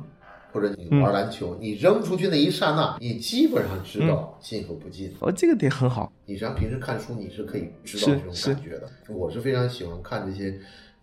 [0.56, 5.14] 或者你玩篮球，你扔出去那一刹那，你基本上知道进和不进。
[5.20, 8.90] 哦，这个点很好，你实际上平时看书，你是可以知道这种感觉的。
[9.10, 10.58] 我是非常喜欢看这些，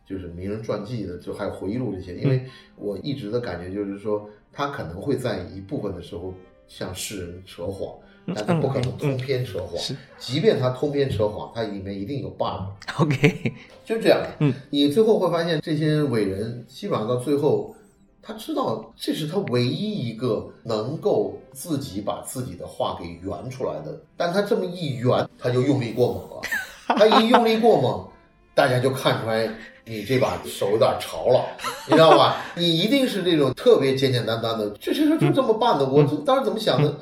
[0.06, 2.42] 就是名人传记的，就还有回忆录这些，因为
[2.76, 6.32] 我一直的感觉就是说，他可能会在一部分的时候
[6.66, 7.94] 向世人扯谎，
[8.34, 9.78] 但他不可能通篇扯谎。
[9.78, 12.72] 是即便他通篇扯谎，他里面一定有 bug。
[12.98, 13.52] OK，
[13.84, 14.18] 就这样。
[14.40, 17.76] 嗯，你最后会发现，这些伟人基本上到最后，
[18.22, 24.00] 他知道这是他唯一一个能够自己把自己的话给圆出来的。
[24.16, 26.40] 但他这么一圆，他就用力过猛了。
[26.86, 28.06] 他一用力过猛，
[28.54, 29.52] 大家就看出来
[29.84, 31.44] 你这把手有点潮了，
[31.88, 32.36] 你知道吧？
[32.54, 35.84] 你一定是这种特别简简单单的，这事就这么办的。
[35.84, 36.94] 我当时怎么想的？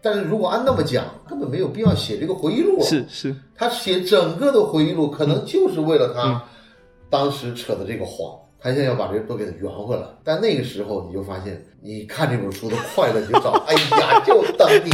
[0.00, 2.84] 但是如果按那么讲，根本没有必要写这个回忆录了。
[2.84, 6.40] 是是，他写整个的回忆录，可能就是为了他
[7.10, 10.02] 当时扯的这个谎，他现在要把这个都给他圆回来。
[10.24, 14.90] 但那个时候你就发现，你看这本书的快乐，你就找，哎呀，就等你，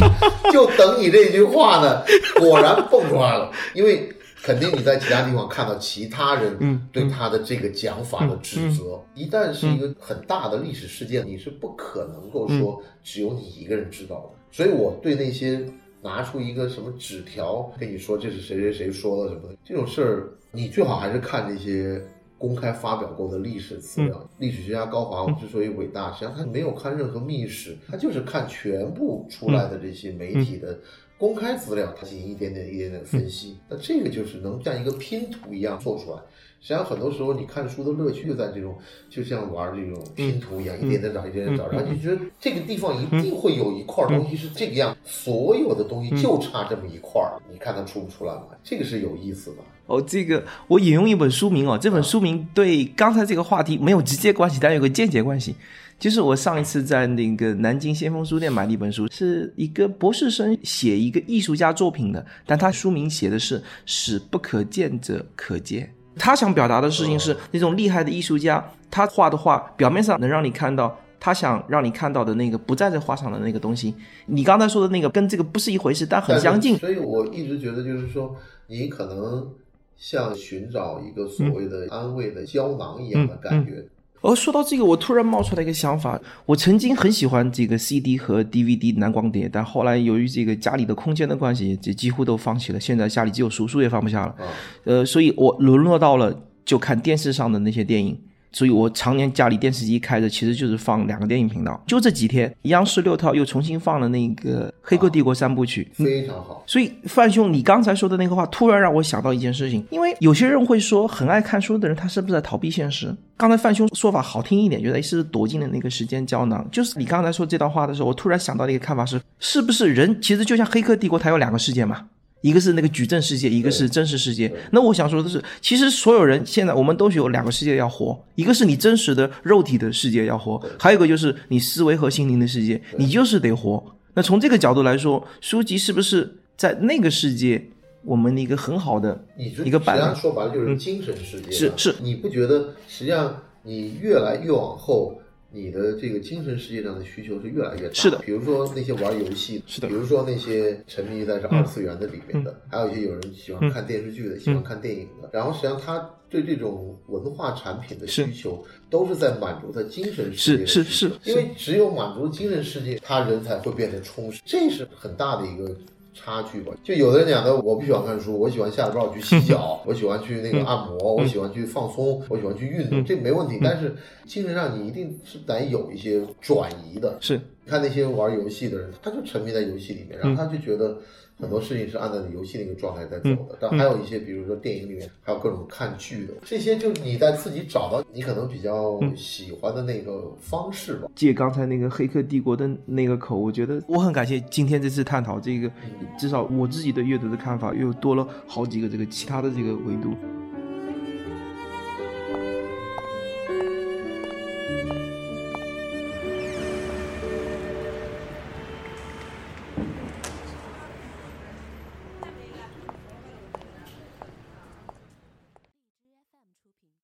[0.51, 2.03] 就等你这句话呢，
[2.39, 3.51] 果然蹦出来了。
[3.73, 4.09] 因为
[4.43, 9.01] 肯定你在其他地方看到其他人对他的这个讲法的指责。
[9.13, 14.39] 一旦是一个很大的历史事件，你是不可能够说只有你一个人知道的。
[14.51, 15.65] 所以我对那些。
[16.03, 21.99] 拿出一个什么纸条跟你说这是谁谁谁说的什么的这种事儿，你最好还是看这些
[22.37, 24.29] 公开发表过的历史资料。
[24.39, 30.79] 历史学家高华之所以伟大，实际上他没有看任何秘史，他就是看全部出来的这些媒体的
[31.17, 33.57] 公开资料，他进行一点点一点点分析。
[33.69, 36.19] 那这个就是能像一个拼图一样做出来。
[36.65, 38.75] 实际上，很多时候你看书的乐趣就在这种，
[39.07, 48.47] 就像玩这种拼图一样，一点点找，一点点找，然后你觉得这个地方一定会有一块东西是这个样，所有的东西就差这么一块儿，你看它出不出来嘛？
[48.63, 49.57] 这个是有意思的。
[49.85, 55.55] 哦，这个我引用一本书名哦，这本书名对刚才这个话题没有直接关系，但有个间接关系。
[55.99, 65.87] 就是我上一次在那个南京先锋书店买了一本书，是一个博士生写一个艺术家作品的，但他书名写的是“使不可见者可见”。
[66.17, 73.93] 他想表达的事情是，那种厉害的艺术家，他画的画表面上能让你看到他想让你看到的那个不在这画上的那个东西。
[74.27, 76.77] 你刚才说的那个跟这个不是一回事，但很相近。
[76.77, 78.35] 所以我一直觉得，就是说，
[78.67, 79.47] 你可能
[79.95, 83.85] 像寻找一个所谓的安慰的胶囊一样的感觉。
[84.25, 86.19] 而说到这个，我突然冒出来一个想法。
[86.47, 92.79] 我曾经很喜欢这个 CD 和 DVD 蓝光碟，但后来由于这个家里的空间的关系，这几乎都放弃了。
[92.79, 94.35] 现在家里只有叔叔也放不下了。
[94.83, 98.19] 呃，所以我沦落到了就看电视上的那些电影。
[98.55, 101.83] 所以我常年家里电视机开着，其实就是放两个电影频道。
[101.85, 106.63] 就这几天，央视六套又重新放了那个《黑客帝国》三部曲，非常好。
[106.65, 109.85] 所以范兄，你刚才说的那个话，突然让我想到一件事情。
[109.89, 113.13] 因为有些人会说，很爱看书的人，他是不是在逃避现实？
[113.35, 116.65] 刚才范兄说法好听一点，觉得是躲进了那个时间胶囊。
[116.71, 122.05] 就是你刚才说这段话的时候，我突然想到的一个看法是，是不是人其实就像《黑客帝国》，它有两个世界嘛？
[122.41, 124.51] 一个是那个矩阵世界，一个是真实世界。
[124.71, 133.83] 那我想说的是，其实所有人现在我们都是有两个世界要活，一个是你真实的肉体的世界要活，还有一个就是你思维和心灵的世界，你就是得活。
[134.13, 137.69] 那从这个角度来说，书籍是不是在那个世界，
[138.03, 140.05] 我们的一个很好的一个版本？
[140.05, 141.51] 实际上说白了就是精神世界。
[141.51, 145.19] 是是，你不觉得实际上你越来越往后，
[145.51, 147.93] 你的这个精神世界上的需求是越来越大。
[147.93, 155.29] 是的比如说那些玩游戏，是的比如说那些沉迷在是二次元的里面的，还有一些有人喜欢看电视剧的，喜欢看电影的。
[155.31, 160.89] 然后实际上他对这种文化产品的需求，都是在满足他精神世界的需求。
[160.89, 165.75] 是是是因为只有满足精神世界，他人才会变得充实，这是很大的一个。
[166.15, 173.59] 差距吧，就有的人讲的，我不喜欢看书，我喜欢下了班去洗脚， 我喜欢去那个按摩，我喜欢去放松，我喜欢去运动，这没问题。
[173.61, 173.93] 但是
[174.25, 177.17] 精神上你一定是得有一些转移的。
[177.19, 180.97] 是，看那些玩游戏的人，他就沉迷在游戏里面，然后他就觉得。
[181.39, 191.09] 很多事情是按照游戏那个状态在走的，但还有一些，比如说电影里面还有各种看剧的，这些就你在自己找到你可能比较喜欢的那个方式吧。
[191.13, 195.69] 借刚才那个《黑客帝国》的那个口，我觉得我很感谢今天这次探讨这个，
[196.17, 200.13] 至少我自己的阅读的看法又多了好几个这个其他的这个维度。